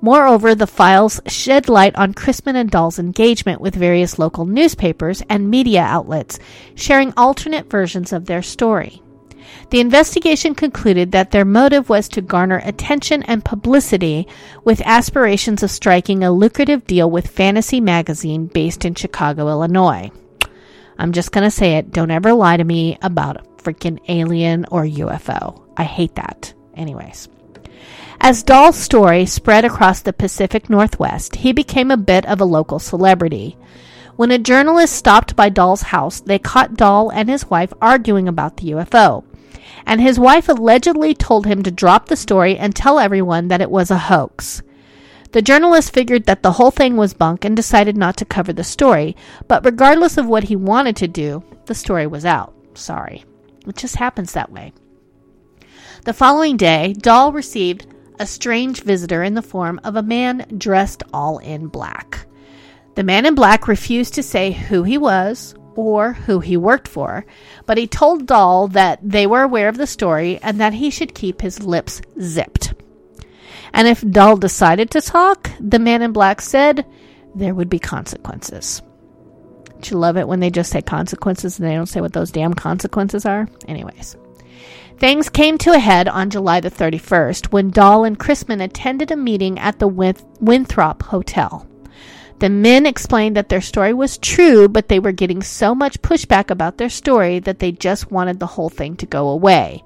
Moreover, 0.01 0.55
the 0.55 0.67
files 0.67 1.21
shed 1.27 1.69
light 1.69 1.97
on 1.97 2.15
Chrisman 2.15 2.55
and 2.55 2.71
Dahl's 2.71 2.99
engagement 2.99 3.61
with 3.61 3.75
various 3.75 4.19
local 4.19 4.45
newspapers 4.45 5.23
and 5.29 5.51
media 5.51 5.83
outlets, 5.83 6.39
sharing 6.75 7.13
alternate 7.17 7.71
versions 7.71 8.13
of 8.13 8.27
their 8.27 8.43
story. 8.43 9.03
The 9.71 9.81
investigation 9.81 10.55
concluded 10.55 11.11
that 11.11 11.33
their 11.33 11.45
motive 11.45 11.89
was 11.89 12.09
to 12.11 12.21
garner 12.23 12.63
attention 12.65 13.25
and 13.25 13.45
publicity 13.45 14.29
with 14.63 14.81
aspirations 14.85 15.65
of 15.65 15.73
striking 15.73 16.23
a 16.23 16.31
lucrative 16.31 16.87
deal 16.87 17.11
with 17.11 17.27
Fantasy 17.27 17.81
Magazine 17.81 18.47
based 18.47 18.85
in 18.85 18.95
Chicago, 18.95 19.49
Illinois. 19.49 20.13
I'm 20.99 21.13
just 21.13 21.33
going 21.33 21.45
to 21.45 21.51
say 21.51 21.75
it. 21.75 21.91
Don't 21.91 22.13
ever 22.13 22.33
lie 22.33 22.57
to 22.57 22.65
me 22.65 22.97
about 23.03 23.39
a 23.39 23.63
freaking 23.63 23.99
alien 24.09 24.67
or 24.71 24.85
UFO. 24.85 25.61
I 25.77 25.83
hate 25.83 26.15
that. 26.15 26.55
Anyways. 26.75 27.29
As 28.21 28.45
Dahl's 28.45 28.77
story 28.77 29.27
spread 29.27 29.65
across 29.65 30.01
the 30.01 30.13
Pacific 30.13 30.71
Northwest, 30.71 31.37
he 31.37 31.53
became 31.53 31.91
a 31.91 31.97
bit 31.97 32.25
of 32.27 32.41
a 32.41 32.47
local 32.47 32.79
celebrity. 32.79 33.59
When 34.15 34.31
a 34.31 34.39
journalist 34.39 34.95
stopped 34.95 35.37
by 35.37 35.51
Dahl's 35.51 35.83
house, 35.83 36.21
they 36.21 36.39
caught 36.39 36.77
Dahl 36.77 37.11
and 37.11 37.29
his 37.29 37.51
wife 37.51 37.73
arguing 37.83 38.29
about 38.29 38.57
the 38.57 38.71
UFO 38.71 39.25
and 39.85 40.01
his 40.01 40.19
wife 40.19 40.49
allegedly 40.49 41.15
told 41.15 41.47
him 41.47 41.63
to 41.63 41.71
drop 41.71 42.07
the 42.07 42.17
story 42.17 42.57
and 42.57 42.75
tell 42.75 42.99
everyone 42.99 43.49
that 43.49 43.61
it 43.61 43.71
was 43.71 43.91
a 43.91 43.99
hoax. 43.99 44.63
The 45.33 45.43
journalist 45.43 45.93
figured 45.93 46.25
that 46.25 46.43
the 46.43 46.53
whole 46.53 46.71
thing 46.71 46.97
was 46.97 47.13
bunk 47.13 47.45
and 47.45 47.55
decided 47.55 47.97
not 47.97 48.17
to 48.19 48.25
cover 48.25 48.53
the 48.53 48.65
story, 48.65 49.17
but 49.49 49.65
regardless 49.65 50.17
of 50.17 50.27
what 50.27 50.45
he 50.45 50.57
wanted 50.57 50.97
to 50.97 51.09
do, 51.09 51.43
the 51.67 51.75
story 51.75 52.07
was 52.07 52.25
out. 52.25 52.55
Sorry. 52.75 53.25
It 53.67 53.77
just 53.77 53.97
happens 53.97 54.33
that 54.33 54.51
way. 54.51 54.73
The 56.05 56.15
following 56.15 56.57
day, 56.57 56.95
Dahl 56.95 57.33
received 57.33 57.87
a 58.19 58.27
strange 58.27 58.83
visitor 58.83 59.23
in 59.23 59.35
the 59.35 59.43
form 59.43 59.81
of 59.85 59.97
a 59.97 60.03
man 60.03 60.47
dressed 60.57 61.03
all 61.13 61.39
in 61.39 61.67
black. 61.67 62.27
The 62.95 63.03
man 63.03 63.27
in 63.27 63.35
black 63.35 63.69
refused 63.69 64.15
to 64.15 64.23
say 64.23 64.53
who 64.53 64.85
he 64.85 64.97
was 64.97 65.55
or 65.77 66.15
who 66.15 66.41
he 66.41 66.57
worked 66.57 66.89
for, 66.89 67.25
but 67.67 67.79
he 67.79 67.87
told 67.87 68.27
Dahl 68.27 68.69
that 68.69 68.99
they 69.03 69.27
were 69.27 69.43
aware 69.43 69.69
of 69.69 69.77
the 69.77 69.87
story 69.87 70.39
and 70.43 70.61
that 70.61 70.75
he 70.75 70.91
should 70.91 71.15
keep 71.15 71.41
his 71.41 71.63
lips 71.63 72.03
zipped. 72.21 72.75
And 73.73 73.87
if 73.87 74.01
Dahl 74.09 74.37
decided 74.37 74.91
to 74.93 75.01
talk, 75.01 75.51
the 75.61 75.79
man 75.79 76.03
in 76.03 76.13
black 76.13 76.41
said 76.41 76.87
there 77.35 77.55
would 77.55 77.69
be 77.69 77.79
consequences. 77.79 78.81
Don't 79.67 79.91
you 79.91 79.99
love 79.99 80.17
it 80.17 80.27
when 80.27 80.41
they 80.41 80.51
just 80.51 80.71
say 80.71 80.81
consequences 80.81 81.59
and 81.59 81.69
they 81.69 81.75
don't 81.75 81.87
say 81.87 82.01
what 82.01 82.15
those 82.15 82.31
damn 82.31 82.55
consequences 82.55 83.27
are? 83.27 83.49
Anyways. 83.69 84.17
Things 84.99 85.29
came 85.29 85.59
to 85.59 85.75
a 85.75 85.79
head 85.79 86.09
on 86.09 86.31
July 86.31 86.61
the 86.61 86.71
31st 86.71 87.53
when 87.53 87.69
Dahl 87.69 88.05
and 88.05 88.19
Chrisman 88.19 88.63
attended 88.63 89.11
a 89.11 89.17
meeting 89.17 89.59
at 89.59 89.79
the 89.79 89.89
Winthrop 89.89 91.03
Hotel. 91.03 91.69
The 92.39 92.51
men 92.51 92.85
explained 92.85 93.37
that 93.37 93.49
their 93.49 93.63
story 93.63 93.95
was 93.95 94.19
true, 94.19 94.69
but 94.69 94.89
they 94.89 94.99
were 94.99 95.13
getting 95.13 95.43
so 95.43 95.75
much 95.75 96.03
pushback 96.03 96.51
about 96.51 96.77
their 96.77 96.91
story 96.91 97.39
that 97.41 97.59
they 97.61 97.73
just 97.73 98.11
wanted 98.11 98.39
the 98.39 98.47
whole 98.47 98.69
thing 98.69 98.97
to 98.97 99.07
go 99.07 99.29
away. 99.29 99.83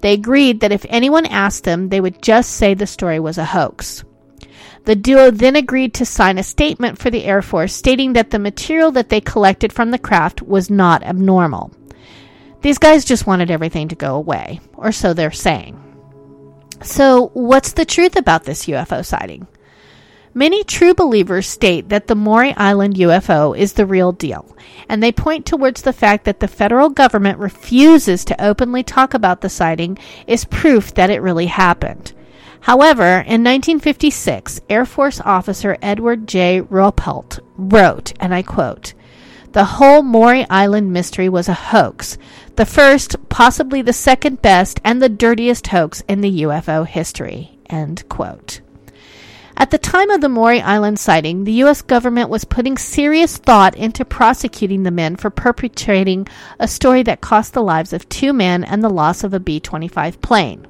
They 0.00 0.14
agreed 0.14 0.60
that 0.60 0.72
if 0.72 0.86
anyone 0.88 1.26
asked 1.26 1.64
them, 1.64 1.88
they 1.88 2.00
would 2.00 2.22
just 2.22 2.52
say 2.52 2.74
the 2.74 2.86
story 2.86 3.20
was 3.20 3.38
a 3.38 3.44
hoax. 3.44 4.04
The 4.84 4.96
duo 4.96 5.30
then 5.30 5.54
agreed 5.54 5.94
to 5.94 6.04
sign 6.04 6.38
a 6.38 6.42
statement 6.42 6.98
for 6.98 7.10
the 7.10 7.24
Air 7.24 7.40
Force 7.40 7.74
stating 7.74 8.14
that 8.14 8.30
the 8.30 8.38
material 8.38 8.90
that 8.92 9.10
they 9.10 9.20
collected 9.20 9.72
from 9.72 9.90
the 9.90 9.98
craft 9.98 10.42
was 10.42 10.70
not 10.70 11.04
abnormal. 11.04 11.70
These 12.62 12.78
guys 12.78 13.04
just 13.04 13.26
wanted 13.26 13.50
everything 13.50 13.88
to 13.88 13.94
go 13.94 14.16
away, 14.16 14.60
or 14.74 14.92
so 14.92 15.14
they're 15.14 15.30
saying. 15.30 15.78
So, 16.82 17.30
what's 17.34 17.72
the 17.72 17.84
truth 17.84 18.16
about 18.16 18.44
this 18.44 18.66
UFO 18.66 19.04
sighting? 19.04 19.46
Many 20.34 20.64
true 20.64 20.94
believers 20.94 21.46
state 21.46 21.90
that 21.90 22.06
the 22.06 22.14
Maury 22.14 22.54
Island 22.56 22.94
UFO 22.94 23.56
is 23.56 23.74
the 23.74 23.84
real 23.84 24.12
deal, 24.12 24.56
and 24.88 25.02
they 25.02 25.12
point 25.12 25.44
towards 25.44 25.82
the 25.82 25.92
fact 25.92 26.24
that 26.24 26.40
the 26.40 26.48
federal 26.48 26.88
government 26.88 27.38
refuses 27.38 28.24
to 28.24 28.42
openly 28.42 28.82
talk 28.82 29.12
about 29.12 29.42
the 29.42 29.50
sighting 29.50 29.98
is 30.26 30.46
proof 30.46 30.94
that 30.94 31.10
it 31.10 31.20
really 31.20 31.46
happened. 31.46 32.14
However, 32.60 33.16
in 33.16 33.44
1956, 33.44 34.62
Air 34.70 34.86
Force 34.86 35.20
officer 35.20 35.76
Edward 35.82 36.26
J. 36.26 36.62
Ruppelt 36.62 37.40
wrote, 37.58 38.14
and 38.18 38.32
I 38.32 38.40
quote, 38.42 38.94
the 39.52 39.64
whole 39.64 40.02
Maury 40.02 40.46
Island 40.48 40.94
mystery 40.94 41.28
was 41.28 41.46
a 41.46 41.52
hoax, 41.54 42.16
the 42.56 42.64
first, 42.64 43.16
possibly 43.28 43.82
the 43.82 43.92
second 43.92 44.40
best, 44.40 44.80
and 44.82 45.02
the 45.02 45.10
dirtiest 45.10 45.66
hoax 45.66 46.02
in 46.08 46.22
the 46.22 46.42
UFO 46.44 46.86
history. 46.86 47.58
End 47.68 48.08
quote. 48.08 48.62
At 49.56 49.70
the 49.70 49.78
time 49.78 50.10
of 50.10 50.20
the 50.20 50.28
Maury 50.28 50.60
Island 50.60 50.98
sighting, 50.98 51.44
the 51.44 51.52
U.S. 51.64 51.82
government 51.82 52.30
was 52.30 52.44
putting 52.44 52.78
serious 52.78 53.36
thought 53.36 53.74
into 53.76 54.04
prosecuting 54.04 54.82
the 54.82 54.90
men 54.90 55.16
for 55.16 55.30
perpetrating 55.30 56.26
a 56.58 56.66
story 56.66 57.02
that 57.04 57.20
cost 57.20 57.52
the 57.52 57.62
lives 57.62 57.92
of 57.92 58.08
two 58.08 58.32
men 58.32 58.64
and 58.64 58.82
the 58.82 58.88
loss 58.88 59.24
of 59.24 59.34
a 59.34 59.40
B 59.40 59.60
25 59.60 60.20
plane. 60.20 60.66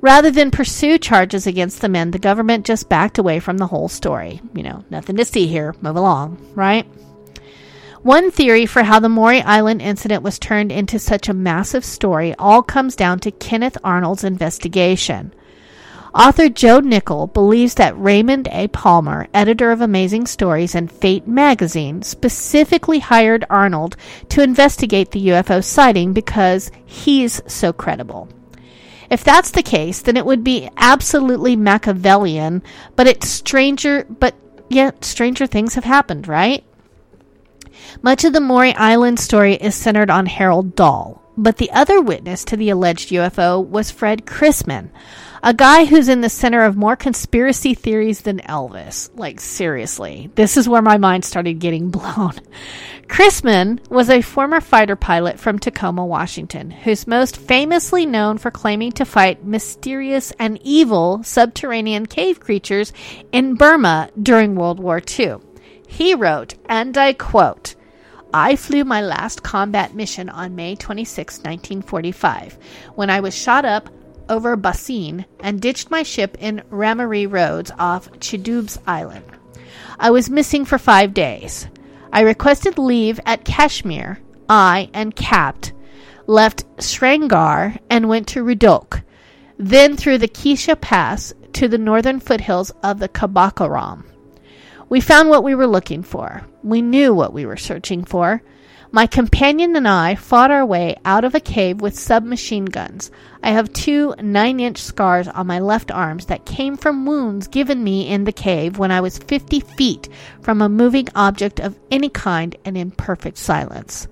Rather 0.00 0.30
than 0.30 0.50
pursue 0.50 0.98
charges 0.98 1.46
against 1.46 1.80
the 1.80 1.88
men, 1.88 2.10
the 2.10 2.18
government 2.18 2.66
just 2.66 2.88
backed 2.88 3.18
away 3.18 3.40
from 3.40 3.58
the 3.58 3.66
whole 3.66 3.88
story. 3.88 4.40
You 4.54 4.62
know, 4.62 4.84
nothing 4.90 5.16
to 5.16 5.24
see 5.24 5.46
here, 5.46 5.74
move 5.80 5.96
along, 5.96 6.38
right? 6.54 6.86
One 8.02 8.30
theory 8.30 8.66
for 8.66 8.84
how 8.84 9.00
the 9.00 9.08
Maury 9.08 9.42
Island 9.42 9.82
incident 9.82 10.22
was 10.22 10.38
turned 10.38 10.70
into 10.70 10.98
such 10.98 11.28
a 11.28 11.34
massive 11.34 11.84
story 11.84 12.34
all 12.38 12.62
comes 12.62 12.94
down 12.94 13.18
to 13.20 13.32
Kenneth 13.32 13.78
Arnold's 13.82 14.22
investigation. 14.22 15.34
Author 16.16 16.48
Joe 16.48 16.80
Nickell 16.80 17.26
believes 17.26 17.74
that 17.74 17.98
Raymond 18.00 18.48
A. 18.50 18.68
Palmer, 18.68 19.28
editor 19.34 19.70
of 19.70 19.82
Amazing 19.82 20.24
Stories 20.26 20.74
and 20.74 20.90
Fate 20.90 21.28
magazine, 21.28 22.00
specifically 22.00 23.00
hired 23.00 23.44
Arnold 23.50 23.98
to 24.30 24.42
investigate 24.42 25.10
the 25.10 25.28
UFO 25.28 25.62
sighting 25.62 26.14
because 26.14 26.70
he's 26.86 27.42
so 27.46 27.70
credible. 27.70 28.30
If 29.10 29.24
that's 29.24 29.50
the 29.50 29.62
case, 29.62 30.00
then 30.00 30.16
it 30.16 30.24
would 30.24 30.42
be 30.42 30.70
absolutely 30.78 31.54
Machiavellian, 31.54 32.62
but 32.96 33.06
it's 33.06 33.28
stranger, 33.28 34.06
but 34.08 34.34
yet 34.70 35.04
stranger 35.04 35.46
things 35.46 35.74
have 35.74 35.84
happened, 35.84 36.26
right? 36.26 36.64
Much 38.00 38.24
of 38.24 38.32
the 38.32 38.40
Maury 38.40 38.74
Island 38.76 39.20
story 39.20 39.56
is 39.56 39.74
centered 39.74 40.08
on 40.08 40.24
Harold 40.24 40.74
Dahl, 40.76 41.22
but 41.36 41.58
the 41.58 41.70
other 41.72 42.00
witness 42.00 42.42
to 42.46 42.56
the 42.56 42.70
alleged 42.70 43.10
UFO 43.10 43.62
was 43.62 43.90
Fred 43.90 44.24
Chrisman, 44.24 44.88
a 45.46 45.54
guy 45.54 45.84
who's 45.84 46.08
in 46.08 46.22
the 46.22 46.28
center 46.28 46.64
of 46.64 46.76
more 46.76 46.96
conspiracy 46.96 47.72
theories 47.72 48.22
than 48.22 48.40
Elvis. 48.40 49.10
Like, 49.14 49.38
seriously, 49.38 50.28
this 50.34 50.56
is 50.56 50.68
where 50.68 50.82
my 50.82 50.96
mind 50.96 51.24
started 51.24 51.60
getting 51.60 51.88
blown. 51.90 52.32
Chrisman 53.06 53.78
was 53.88 54.10
a 54.10 54.22
former 54.22 54.60
fighter 54.60 54.96
pilot 54.96 55.38
from 55.38 55.60
Tacoma, 55.60 56.04
Washington, 56.04 56.72
who's 56.72 57.06
most 57.06 57.36
famously 57.36 58.06
known 58.06 58.38
for 58.38 58.50
claiming 58.50 58.90
to 58.92 59.04
fight 59.04 59.44
mysterious 59.44 60.32
and 60.40 60.58
evil 60.64 61.22
subterranean 61.22 62.06
cave 62.06 62.40
creatures 62.40 62.92
in 63.30 63.54
Burma 63.54 64.10
during 64.20 64.56
World 64.56 64.80
War 64.80 65.00
II. 65.16 65.36
He 65.86 66.16
wrote, 66.16 66.54
and 66.68 66.98
I 66.98 67.12
quote, 67.12 67.76
I 68.34 68.56
flew 68.56 68.84
my 68.84 69.00
last 69.00 69.44
combat 69.44 69.94
mission 69.94 70.28
on 70.28 70.56
May 70.56 70.74
26, 70.74 71.38
1945, 71.38 72.58
when 72.96 73.10
I 73.10 73.20
was 73.20 73.32
shot 73.32 73.64
up 73.64 73.88
over 74.28 74.56
Bassein 74.56 75.24
and 75.40 75.60
ditched 75.60 75.90
my 75.90 76.02
ship 76.02 76.36
in 76.40 76.62
Ramree 76.70 77.26
Roads 77.26 77.70
off 77.78 78.10
Chudobes 78.20 78.78
Island. 78.86 79.24
I 79.98 80.10
was 80.10 80.30
missing 80.30 80.64
for 80.64 80.78
five 80.78 81.14
days. 81.14 81.68
I 82.12 82.20
requested 82.20 82.78
leave 82.78 83.20
at 83.26 83.44
Kashmir. 83.44 84.20
I 84.48 84.90
and 84.92 85.14
Capt 85.14 85.72
left 86.26 86.64
Srinagar 86.82 87.76
and 87.90 88.08
went 88.08 88.28
to 88.28 88.44
Rudok, 88.44 89.02
then 89.58 89.96
through 89.96 90.18
the 90.18 90.28
Kesha 90.28 90.80
Pass 90.80 91.32
to 91.54 91.68
the 91.68 91.78
northern 91.78 92.20
foothills 92.20 92.70
of 92.82 92.98
the 92.98 93.08
Karakoram. 93.08 94.04
We 94.88 95.00
found 95.00 95.28
what 95.28 95.42
we 95.42 95.54
were 95.54 95.66
looking 95.66 96.02
for. 96.02 96.46
We 96.62 96.82
knew 96.82 97.14
what 97.14 97.32
we 97.32 97.46
were 97.46 97.56
searching 97.56 98.04
for. 98.04 98.42
My 98.92 99.06
companion 99.06 99.74
and 99.74 99.86
I 99.88 100.14
fought 100.14 100.50
our 100.50 100.64
way 100.64 100.96
out 101.04 101.24
of 101.24 101.34
a 101.34 101.40
cave 101.40 101.80
with 101.80 101.98
submachine 101.98 102.66
guns. 102.66 103.10
I 103.42 103.50
have 103.50 103.72
two 103.72 104.14
nine 104.20 104.60
inch 104.60 104.78
scars 104.78 105.26
on 105.28 105.46
my 105.46 105.58
left 105.58 105.90
arms 105.90 106.26
that 106.26 106.46
came 106.46 106.76
from 106.76 107.04
wounds 107.04 107.48
given 107.48 107.82
me 107.82 108.08
in 108.08 108.24
the 108.24 108.32
cave 108.32 108.78
when 108.78 108.92
I 108.92 109.00
was 109.00 109.18
50 109.18 109.60
feet 109.60 110.08
from 110.40 110.62
a 110.62 110.68
moving 110.68 111.08
object 111.14 111.58
of 111.58 111.78
any 111.90 112.08
kind 112.08 112.56
and 112.64 112.76
in 112.76 112.92
perfect 112.92 113.38
silence. 113.38 114.06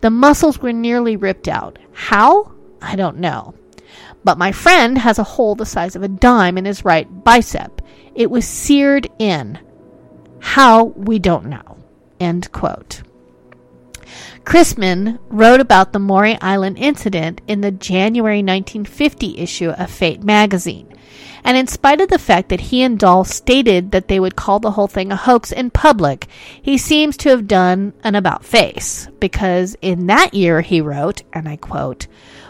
The 0.00 0.10
muscles 0.10 0.58
were 0.58 0.72
nearly 0.72 1.16
ripped 1.16 1.48
out. 1.48 1.78
How? 1.92 2.52
I 2.80 2.96
don't 2.96 3.18
know. 3.18 3.54
But 4.24 4.38
my 4.38 4.52
friend 4.52 4.96
has 4.98 5.18
a 5.18 5.24
hole 5.24 5.54
the 5.54 5.66
size 5.66 5.96
of 5.96 6.02
a 6.02 6.08
dime 6.08 6.56
in 6.56 6.64
his 6.64 6.84
right 6.84 7.06
bicep. 7.24 7.82
It 8.14 8.30
was 8.30 8.46
seared 8.46 9.08
in. 9.18 9.58
How, 10.40 10.84
we 10.84 11.18
don't 11.18 11.46
know. 11.46 11.78
End 12.20 12.50
quote. 12.52 13.02
Chrisman 14.44 15.18
wrote 15.28 15.60
about 15.60 15.92
the 15.92 15.98
Maury 15.98 16.38
Island 16.40 16.78
incident 16.78 17.40
in 17.46 17.60
the 17.60 17.70
January 17.70 18.38
1950 18.38 19.38
issue 19.38 19.70
of 19.70 19.90
Fate 19.90 20.22
magazine. 20.22 20.94
And 21.44 21.58
in 21.58 21.66
spite 21.66 22.00
of 22.00 22.08
the 22.08 22.18
fact 22.18 22.48
that 22.48 22.60
he 22.60 22.82
and 22.82 22.98
Dahl 22.98 23.24
stated 23.24 23.90
that 23.90 24.08
they 24.08 24.18
would 24.18 24.34
call 24.34 24.60
the 24.60 24.72
whole 24.72 24.86
thing 24.86 25.12
a 25.12 25.16
hoax 25.16 25.52
in 25.52 25.70
public, 25.70 26.26
he 26.60 26.78
seems 26.78 27.18
to 27.18 27.28
have 27.28 27.46
done 27.46 27.92
an 28.02 28.14
about 28.14 28.44
face. 28.44 29.08
Because 29.20 29.76
in 29.82 30.06
that 30.06 30.32
year 30.32 30.62
he 30.62 30.80
wrote, 30.80 31.22
and 31.34 31.46
I 31.46 31.56
quote, 31.56 32.06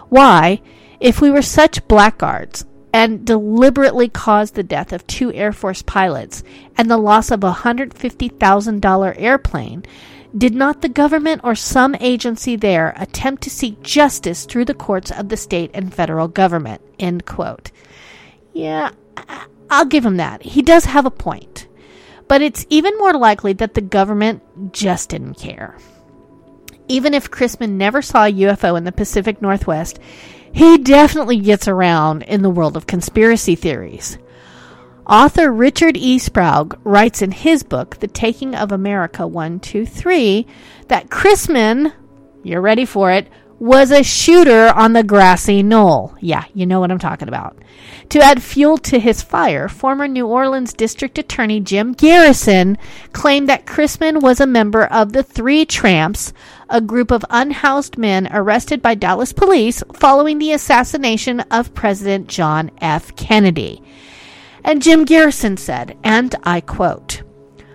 Why, 0.09 0.63
if 1.01 1.21
we 1.21 1.31
were 1.31 1.43
such 1.43 1.87
blackguards, 1.89 2.65
and 2.95 3.27
deliberately 3.27 4.09
caused 4.09 4.55
the 4.55 4.63
death 4.63 4.93
of 4.93 5.05
two 5.09 5.33
Air 5.33 5.53
Force 5.53 5.83
pilots 5.83 6.45
and 6.77 6.89
the 6.89 6.97
loss 6.97 7.33
of 7.33 7.43
a 7.43 7.53
$150,000 7.53 9.15
airplane, 9.21 9.85
did 10.37 10.55
not 10.55 10.83
the 10.83 10.89
government 10.89 11.43
or 11.45 11.55
some 11.55 11.95
agency 12.01 12.57
there 12.57 12.93
attempt 12.97 13.43
to 13.45 13.51
seek 13.51 13.83
justice 13.83 14.45
through 14.45 14.65
the 14.65 14.75
courts 14.75 15.11
of 15.11 15.29
the 15.29 15.37
state 15.37 15.71
and 15.75 15.95
federal 15.95 16.29
government? 16.29 16.83
End 16.99 17.25
quote. 17.25 17.71
Yeah, 18.53 18.91
I'll 19.71 19.85
give 19.85 20.05
him 20.05 20.17
that. 20.17 20.43
He 20.43 20.63
does 20.63 20.85
have 20.87 21.07
a 21.07 21.11
point. 21.11 21.69
But 22.27 22.43
it's 22.43 22.67
even 22.71 22.97
more 22.99 23.13
likely 23.13 23.53
that 23.55 23.75
the 23.75 23.81
government 23.81 24.73
just 24.73 25.11
didn't 25.11 25.35
care. 25.35 25.77
Even 26.89 27.15
if 27.15 27.31
Chrisman 27.31 27.73
never 27.73 28.03
saw 28.03 28.25
a 28.25 28.33
UFO 28.33 28.77
in 28.77 28.85
the 28.85 28.93
Pacific 28.93 29.41
Northwest, 29.41 29.99
he 30.53 30.79
definitely 30.79 31.39
gets 31.39 31.69
around 31.69 32.23
in 32.23 32.43
the 32.43 32.51
world 32.51 32.77
of 32.77 32.87
conspiracy 32.87 33.55
theories. 33.55 34.19
Author 35.07 35.53
Richard 35.53 35.99
E. 35.99 36.19
Sprague 36.19 36.79
writes 36.83 37.21
in 37.21 37.31
his 37.31 37.63
book, 37.63 37.97
The 38.01 38.09
Taking 38.09 38.55
of 38.55 38.73
America 38.73 39.27
123, 39.27 40.47
that 40.89 41.11
Chrisman, 41.11 41.93
you're 42.43 42.63
ready 42.63 42.87
for 42.87 43.11
it, 43.11 43.29
was 43.59 43.91
a 43.91 44.03
shooter 44.03 44.69
on 44.69 44.95
the 44.95 45.03
grassy 45.03 45.63
knoll. 45.63 46.15
Yeah, 46.21 46.45
you 46.55 46.65
know 46.65 46.81
what 46.81 46.91
I'm 46.91 46.99
talking 46.99 47.29
about. 47.29 47.59
To 48.11 48.21
add 48.21 48.43
fuel 48.43 48.79
to 48.79 48.99
his 48.99 49.23
fire, 49.23 49.69
former 49.69 50.09
New 50.09 50.27
Orleans 50.27 50.73
District 50.73 51.19
Attorney 51.19 51.61
Jim 51.61 51.93
Garrison 51.93 52.79
claimed 53.13 53.49
that 53.49 53.67
Chrisman 53.67 54.23
was 54.23 54.41
a 54.41 54.47
member 54.47 54.85
of 54.85 55.13
the 55.13 55.23
Three 55.23 55.67
Tramps, 55.67 56.33
a 56.71 56.81
group 56.81 57.11
of 57.11 57.25
unhoused 57.29 57.99
men 57.99 58.29
arrested 58.33 58.81
by 58.81 58.95
Dallas 58.95 59.33
police 59.33 59.83
following 59.93 60.39
the 60.39 60.53
assassination 60.53 61.41
of 61.51 61.75
President 61.75 62.27
John 62.29 62.71
F. 62.81 63.15
Kennedy. 63.17 63.83
And 64.65 64.83
Jim 64.83 65.05
Garrison 65.05 65.59
said, 65.59 65.97
and 66.03 66.35
I 66.43 66.63
quote, 66.63 67.23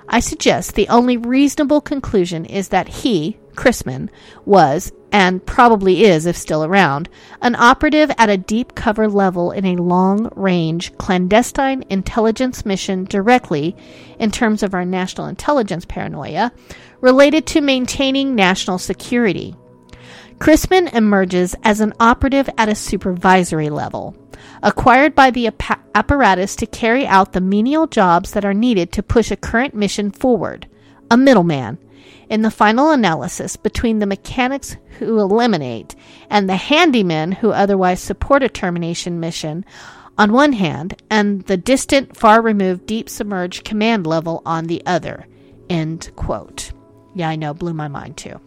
I 0.08 0.20
suggest 0.20 0.74
the 0.74 0.90
only 0.90 1.18
reasonable 1.18 1.82
conclusion 1.82 2.46
is 2.46 2.70
that 2.70 2.88
he, 2.88 3.38
Chrisman, 3.54 4.10
was, 4.44 4.92
and 5.12 5.46
probably 5.46 6.04
is 6.04 6.26
if 6.26 6.36
still 6.36 6.64
around, 6.64 7.08
an 7.42 7.56
operative 7.56 8.12
at 8.18 8.30
a 8.30 8.38
deep 8.38 8.74
cover 8.74 9.08
level 9.08 9.52
in 9.52 9.66
a 9.66 9.76
long 9.76 10.32
range 10.36 10.98
clandestine 10.98 11.84
intelligence 11.92 12.66
mission 12.66 13.06
directly, 13.06 13.76
in 14.18 14.32
terms 14.32 14.64
of 14.64 14.74
our 14.74 14.86
national 14.86 15.28
intelligence 15.28 15.86
paranoia, 15.86 16.52
related 17.02 17.46
to 17.46 17.62
maintaining 17.62 18.34
national 18.34 18.80
security. 18.80 19.56
Chrisman 20.40 20.94
emerges 20.94 21.56
as 21.64 21.82
an 21.82 21.94
operative 22.00 22.50
at 22.58 22.70
a 22.70 22.76
supervisory 22.76 23.70
level, 23.70 24.16
acquired 24.64 25.14
by 25.14 25.32
the 25.32 25.48
ap- 25.48 25.86
apparatus 25.94 26.56
to 26.56 26.66
carry 26.66 27.06
out 27.06 27.34
the 27.34 27.42
menial 27.42 27.88
jobs 27.88 28.32
that 28.32 28.46
are 28.46 28.54
needed 28.54 28.92
to 28.94 29.04
push 29.04 29.32
a 29.32 29.36
current 29.36 29.74
mission 29.74 30.12
forward, 30.12 30.68
a 31.12 31.18
middleman 31.18 31.78
In 32.30 32.44
the 32.44 32.52
final 32.52 32.92
analysis, 32.92 33.56
between 33.56 33.98
the 34.00 34.06
mechanics 34.06 34.78
who 35.00 35.20
eliminate 35.20 35.96
and 36.30 36.48
the 36.48 36.54
handymen 36.54 37.34
who 37.34 37.52
otherwise 37.52 38.00
support 38.00 38.44
a 38.44 38.50
termination 38.50 39.20
mission 39.20 39.66
on 40.18 40.32
one 40.32 40.54
hand, 40.54 41.02
and 41.10 41.42
the 41.44 41.58
distant, 41.58 42.16
far 42.16 42.42
removed, 42.42 42.86
deep 42.86 43.10
submerged 43.10 43.64
command 43.64 44.06
level 44.06 44.42
on 44.46 44.66
the 44.68 44.84
other. 44.86 45.26
End 45.70 46.12
quote. 46.16 46.72
Yeah, 47.16 47.30
I 47.30 47.36
know, 47.36 47.54
blew 47.54 47.74
my 47.74 47.88
mind 47.88 48.18
too. 48.18 48.40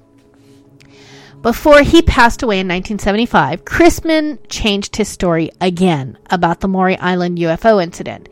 Before 1.43 1.83
he 1.83 2.03
passed 2.03 2.45
away 2.45 2.61
in 2.61 2.69
1975, 2.69 3.65
Chrisman 3.65 4.39
changed 4.49 4.95
his 4.95 5.09
story 5.09 5.51
again 5.61 6.17
about 6.31 6.61
the 6.61 6.69
Maury 6.69 6.97
Island 6.99 7.39
UFO 7.39 7.83
incident. 7.83 8.29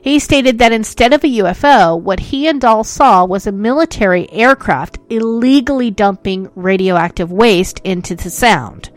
He 0.00 0.18
stated 0.18 0.58
that 0.58 0.72
instead 0.72 1.12
of 1.12 1.22
a 1.22 1.26
UFO, 1.26 2.00
what 2.00 2.18
he 2.18 2.48
and 2.48 2.58
Dahl 2.58 2.82
saw 2.82 3.26
was 3.26 3.46
a 3.46 3.52
military 3.52 4.32
aircraft 4.32 4.98
illegally 5.10 5.90
dumping 5.90 6.48
radioactive 6.54 7.30
waste 7.30 7.80
into 7.84 8.14
the 8.14 8.30
sound. 8.30 8.88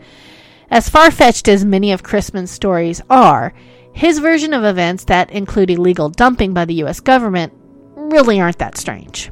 As 0.70 0.88
far 0.88 1.10
fetched 1.10 1.46
as 1.46 1.62
many 1.62 1.92
of 1.92 2.02
Chrisman's 2.02 2.50
stories 2.50 3.02
are, 3.10 3.52
his 3.92 4.20
version 4.20 4.54
of 4.54 4.64
events 4.64 5.04
that 5.04 5.30
include 5.32 5.68
illegal 5.68 6.08
dumping 6.08 6.54
by 6.54 6.64
the 6.64 6.74
U.S. 6.74 7.00
government 7.00 7.52
really 7.94 8.40
aren't 8.40 8.58
that 8.58 8.78
strange. 8.78 9.30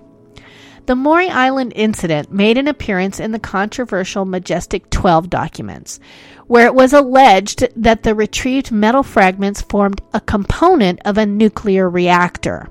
The 0.89 0.97
Maury 0.97 1.29
Island 1.29 1.75
incident 1.77 2.33
made 2.33 2.57
an 2.57 2.67
appearance 2.67 3.21
in 3.21 3.33
the 3.33 3.39
controversial 3.39 4.25
Majestic 4.25 4.89
12 4.89 5.29
documents, 5.29 6.01
where 6.47 6.65
it 6.65 6.75
was 6.75 6.95
alleged 6.95 7.69
that 7.77 8.05
the 8.05 8.15
retrieved 8.15 8.73
metal 8.73 9.03
fragments 9.03 9.61
formed 9.61 10.01
a 10.15 10.21
component 10.23 11.01
of 11.05 11.19
a 11.19 11.27
nuclear 11.27 11.91
reactor. 11.91 12.71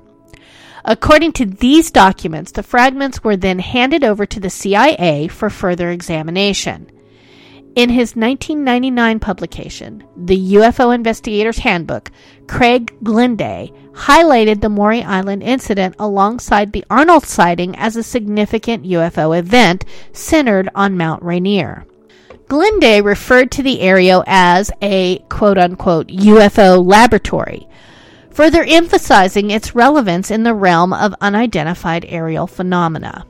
According 0.84 1.30
to 1.34 1.46
these 1.46 1.92
documents, 1.92 2.50
the 2.50 2.64
fragments 2.64 3.22
were 3.22 3.36
then 3.36 3.60
handed 3.60 4.02
over 4.02 4.26
to 4.26 4.40
the 4.40 4.50
CIA 4.50 5.28
for 5.28 5.48
further 5.48 5.92
examination. 5.92 6.90
In 7.78 7.90
his 7.90 8.16
1999 8.16 9.20
publication, 9.20 10.02
The 10.16 10.54
UFO 10.54 10.92
Investigator's 10.92 11.58
Handbook, 11.58 12.10
Craig 12.48 12.92
Glenday 13.04 13.72
highlighted 13.92 14.60
the 14.60 14.68
Maury 14.68 15.04
Island 15.04 15.44
incident 15.44 15.94
alongside 15.96 16.72
the 16.72 16.84
Arnold 16.90 17.24
sighting 17.24 17.76
as 17.76 17.94
a 17.94 18.02
significant 18.02 18.82
UFO 18.82 19.38
event 19.38 19.84
centered 20.12 20.68
on 20.74 20.96
Mount 20.96 21.22
Rainier. 21.22 21.86
Glenday 22.48 23.00
referred 23.00 23.52
to 23.52 23.62
the 23.62 23.80
area 23.80 24.24
as 24.26 24.72
a 24.82 25.20
quote 25.28 25.56
unquote 25.56 26.08
UFO 26.08 26.84
laboratory, 26.84 27.68
further 28.32 28.64
emphasizing 28.66 29.52
its 29.52 29.76
relevance 29.76 30.32
in 30.32 30.42
the 30.42 30.52
realm 30.52 30.92
of 30.92 31.14
unidentified 31.20 32.04
aerial 32.08 32.48
phenomena. 32.48 33.24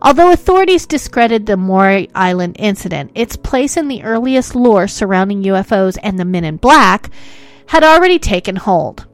Although 0.00 0.32
authorities 0.32 0.86
discredit 0.86 1.46
the 1.46 1.56
Maury 1.56 2.08
Island 2.14 2.56
incident, 2.58 3.10
its 3.14 3.36
place 3.36 3.76
in 3.76 3.88
the 3.88 4.04
earliest 4.04 4.54
lore 4.54 4.86
surrounding 4.86 5.42
UFOs 5.42 5.98
and 6.02 6.18
the 6.18 6.24
Men 6.24 6.44
in 6.44 6.56
Black 6.56 7.10
had 7.66 7.82
already 7.82 8.18
taken 8.18 8.56
hold. 8.56 9.06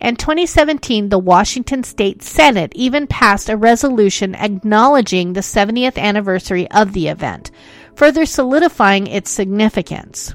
In 0.00 0.14
2017, 0.16 1.08
the 1.08 1.18
Washington 1.18 1.82
State 1.82 2.22
Senate 2.22 2.72
even 2.76 3.06
passed 3.06 3.48
a 3.48 3.56
resolution 3.56 4.34
acknowledging 4.34 5.32
the 5.32 5.40
70th 5.40 5.98
anniversary 5.98 6.70
of 6.70 6.92
the 6.92 7.08
event, 7.08 7.50
further 7.96 8.24
solidifying 8.24 9.08
its 9.08 9.30
significance. 9.30 10.34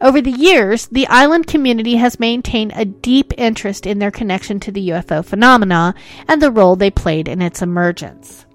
Over 0.00 0.20
the 0.22 0.32
years, 0.32 0.86
the 0.88 1.06
island 1.08 1.46
community 1.46 1.96
has 1.96 2.18
maintained 2.18 2.72
a 2.74 2.86
deep 2.86 3.32
interest 3.36 3.86
in 3.86 3.98
their 3.98 4.10
connection 4.10 4.58
to 4.60 4.72
the 4.72 4.88
UFO 4.88 5.24
phenomena 5.24 5.94
and 6.26 6.40
the 6.40 6.50
role 6.50 6.74
they 6.74 6.90
played 6.90 7.28
in 7.28 7.42
its 7.42 7.60
emergence. 7.62 8.46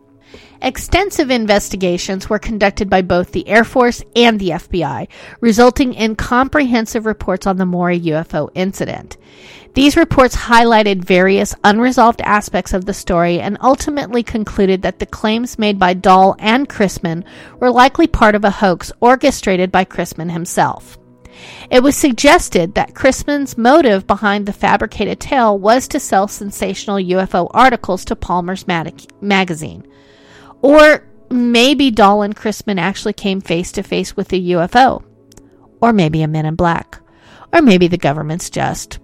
Extensive 0.65 1.30
investigations 1.30 2.28
were 2.28 2.39
conducted 2.39 2.89
by 2.89 3.04
both 3.04 3.32
the 3.32 3.47
Air 3.47 3.63
Force 3.63 4.01
and 4.15 4.39
the 4.39 4.49
FBI, 4.49 5.08
resulting 5.39 5.93
in 5.93 6.15
comprehensive 6.15 7.06
reports 7.06 7.45
on 7.45 7.58
the 7.58 7.67
Maury 7.67 7.99
UFO 7.99 8.49
incident. 8.56 9.17
These 9.75 9.95
reports 9.95 10.36
highlighted 10.36 11.06
various 11.06 11.54
unresolved 11.63 12.19
aspects 12.21 12.73
of 12.73 12.86
the 12.86 12.95
story 12.95 13.39
and 13.39 13.60
ultimately 13.62 14.23
concluded 14.23 14.82
that 14.82 14.97
the 14.97 15.06
claims 15.06 15.60
made 15.60 15.78
by 15.78 15.93
Dahl 15.93 16.36
and 16.39 16.67
Chrisman 16.67 17.23
were 17.60 17.69
likely 17.69 18.08
part 18.08 18.34
of 18.34 18.43
a 18.43 18.49
hoax 18.49 18.91
orchestrated 18.99 19.71
by 19.71 19.86
Chrisman 19.86 20.32
himself. 20.32 20.97
It 21.69 21.84
was 21.84 21.95
suggested 21.95 22.73
that 22.73 22.95
Chrisman's 22.95 23.56
motive 23.56 24.08
behind 24.08 24.47
the 24.47 24.54
fabricated 24.54 25.19
tale 25.19 25.60
was 25.60 25.88
to 25.89 25.99
sell 25.99 26.28
sensational 26.28 26.97
UFO 26.97 27.51
articles 27.54 28.04
to 28.06 28.15
Palmer's 28.15 28.65
mag- 28.65 29.12
magazine. 29.21 29.86
Or 30.61 31.07
maybe 31.29 31.91
Dahl 31.91 32.21
and 32.21 32.35
Chrisman 32.35 32.79
actually 32.79 33.13
came 33.13 33.41
face 33.41 33.71
to 33.73 33.83
face 33.83 34.15
with 34.15 34.31
a 34.33 34.41
UFO. 34.41 35.03
Or 35.81 35.93
maybe 35.93 36.21
a 36.21 36.27
men 36.27 36.45
in 36.45 36.55
black. 36.55 36.99
Or 37.53 37.61
maybe 37.61 37.87
the 37.87 37.97
government's 37.97 38.49
just 38.49 38.99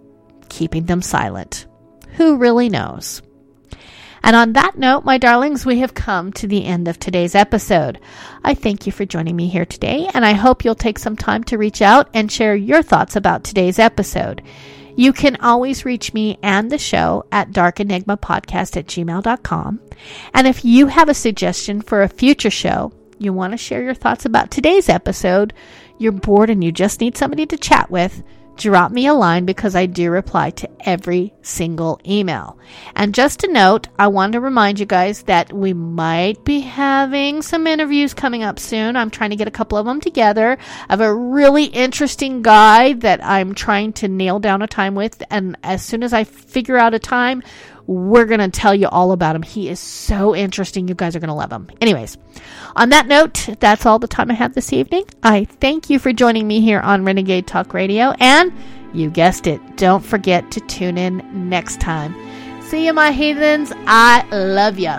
keeping 0.49 0.85
them 0.85 1.01
silent. 1.01 1.67
Who 2.15 2.37
really 2.37 2.69
knows? 2.69 3.21
And 4.23 4.35
on 4.35 4.53
that 4.53 4.77
note, 4.77 5.03
my 5.03 5.17
darlings, 5.17 5.65
we 5.65 5.79
have 5.79 5.95
come 5.95 6.31
to 6.33 6.47
the 6.47 6.65
end 6.65 6.87
of 6.87 6.99
today's 6.99 7.33
episode. 7.33 7.99
I 8.43 8.53
thank 8.53 8.85
you 8.85 8.91
for 8.91 9.05
joining 9.05 9.35
me 9.35 9.47
here 9.47 9.65
today, 9.65 10.09
and 10.13 10.23
I 10.23 10.33
hope 10.33 10.63
you'll 10.63 10.75
take 10.75 10.99
some 10.99 11.15
time 11.15 11.43
to 11.45 11.57
reach 11.57 11.81
out 11.81 12.09
and 12.13 12.31
share 12.31 12.55
your 12.55 12.83
thoughts 12.83 13.15
about 13.15 13.43
today's 13.43 13.79
episode. 13.79 14.43
You 14.95 15.13
can 15.13 15.37
always 15.37 15.85
reach 15.85 16.13
me 16.13 16.37
and 16.43 16.69
the 16.69 16.77
show 16.77 17.25
at 17.31 17.51
darkenigmapodcast 17.51 18.77
at 18.77 18.87
gmail.com. 18.87 19.79
And 20.33 20.47
if 20.47 20.65
you 20.65 20.87
have 20.87 21.09
a 21.09 21.13
suggestion 21.13 21.81
for 21.81 22.01
a 22.01 22.09
future 22.09 22.49
show, 22.49 22.91
you 23.17 23.33
want 23.33 23.53
to 23.53 23.57
share 23.57 23.83
your 23.83 23.93
thoughts 23.93 24.25
about 24.25 24.51
today's 24.51 24.89
episode, 24.89 25.53
you're 25.97 26.11
bored 26.11 26.49
and 26.49 26.63
you 26.63 26.71
just 26.71 26.99
need 26.99 27.15
somebody 27.17 27.45
to 27.45 27.57
chat 27.57 27.91
with, 27.91 28.23
drop 28.57 28.91
me 28.91 29.07
a 29.07 29.13
line 29.13 29.45
because 29.45 29.75
I 29.75 29.85
do 29.85 30.11
reply 30.11 30.51
to 30.51 30.69
every 30.87 31.33
single 31.41 31.99
email. 32.07 32.57
And 32.95 33.15
just 33.15 33.43
a 33.43 33.51
note, 33.51 33.87
I 33.97 34.07
want 34.07 34.33
to 34.33 34.39
remind 34.39 34.79
you 34.79 34.85
guys 34.85 35.23
that 35.23 35.51
we 35.51 35.73
might 35.73 36.43
be 36.45 36.61
having 36.61 37.41
some 37.41 37.67
interviews 37.67 38.13
coming 38.13 38.43
up 38.43 38.59
soon. 38.59 38.95
I'm 38.95 39.09
trying 39.09 39.31
to 39.31 39.35
get 39.35 39.47
a 39.47 39.51
couple 39.51 39.77
of 39.77 39.85
them 39.85 40.01
together. 40.01 40.57
I 40.59 40.93
have 40.93 41.01
a 41.01 41.13
really 41.13 41.65
interesting 41.65 42.41
guy 42.41 42.93
that 42.93 43.23
I'm 43.23 43.55
trying 43.55 43.93
to 43.93 44.07
nail 44.07 44.39
down 44.39 44.61
a 44.61 44.67
time 44.67 44.95
with. 44.95 45.21
And 45.29 45.57
as 45.63 45.83
soon 45.83 46.03
as 46.03 46.13
I 46.13 46.23
figure 46.23 46.77
out 46.77 46.93
a 46.93 46.99
time, 46.99 47.43
we're 47.91 48.25
going 48.25 48.39
to 48.39 48.49
tell 48.49 48.73
you 48.73 48.87
all 48.87 49.11
about 49.11 49.35
him. 49.35 49.43
He 49.43 49.67
is 49.67 49.79
so 49.79 50.33
interesting. 50.33 50.87
You 50.87 50.95
guys 50.95 51.15
are 51.15 51.19
going 51.19 51.27
to 51.27 51.33
love 51.33 51.51
him. 51.51 51.69
Anyways, 51.81 52.17
on 52.75 52.89
that 52.89 53.07
note, 53.07 53.49
that's 53.59 53.85
all 53.85 53.99
the 53.99 54.07
time 54.07 54.31
I 54.31 54.35
have 54.35 54.53
this 54.53 54.71
evening. 54.71 55.03
I 55.21 55.43
thank 55.43 55.89
you 55.89 55.99
for 55.99 56.13
joining 56.13 56.47
me 56.47 56.61
here 56.61 56.79
on 56.79 57.03
Renegade 57.03 57.47
Talk 57.47 57.73
Radio. 57.73 58.13
And 58.19 58.53
you 58.93 59.09
guessed 59.09 59.45
it, 59.45 59.59
don't 59.75 60.05
forget 60.05 60.51
to 60.51 60.61
tune 60.61 60.97
in 60.97 61.49
next 61.49 61.81
time. 61.81 62.15
See 62.61 62.85
you, 62.85 62.93
my 62.93 63.11
heathens. 63.11 63.73
I 63.85 64.25
love 64.31 64.79
you. 64.79 64.93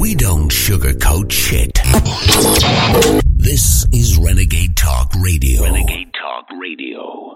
We 0.00 0.14
don't 0.14 0.50
sugarcoat 0.50 1.30
shit. 1.30 1.78
This 3.36 3.86
is 3.92 4.16
Renegade 4.16 4.74
Talk 4.76 5.12
Radio. 5.20 5.64
Renegade 5.64 6.12
Talk 6.14 6.46
Radio. 6.58 7.33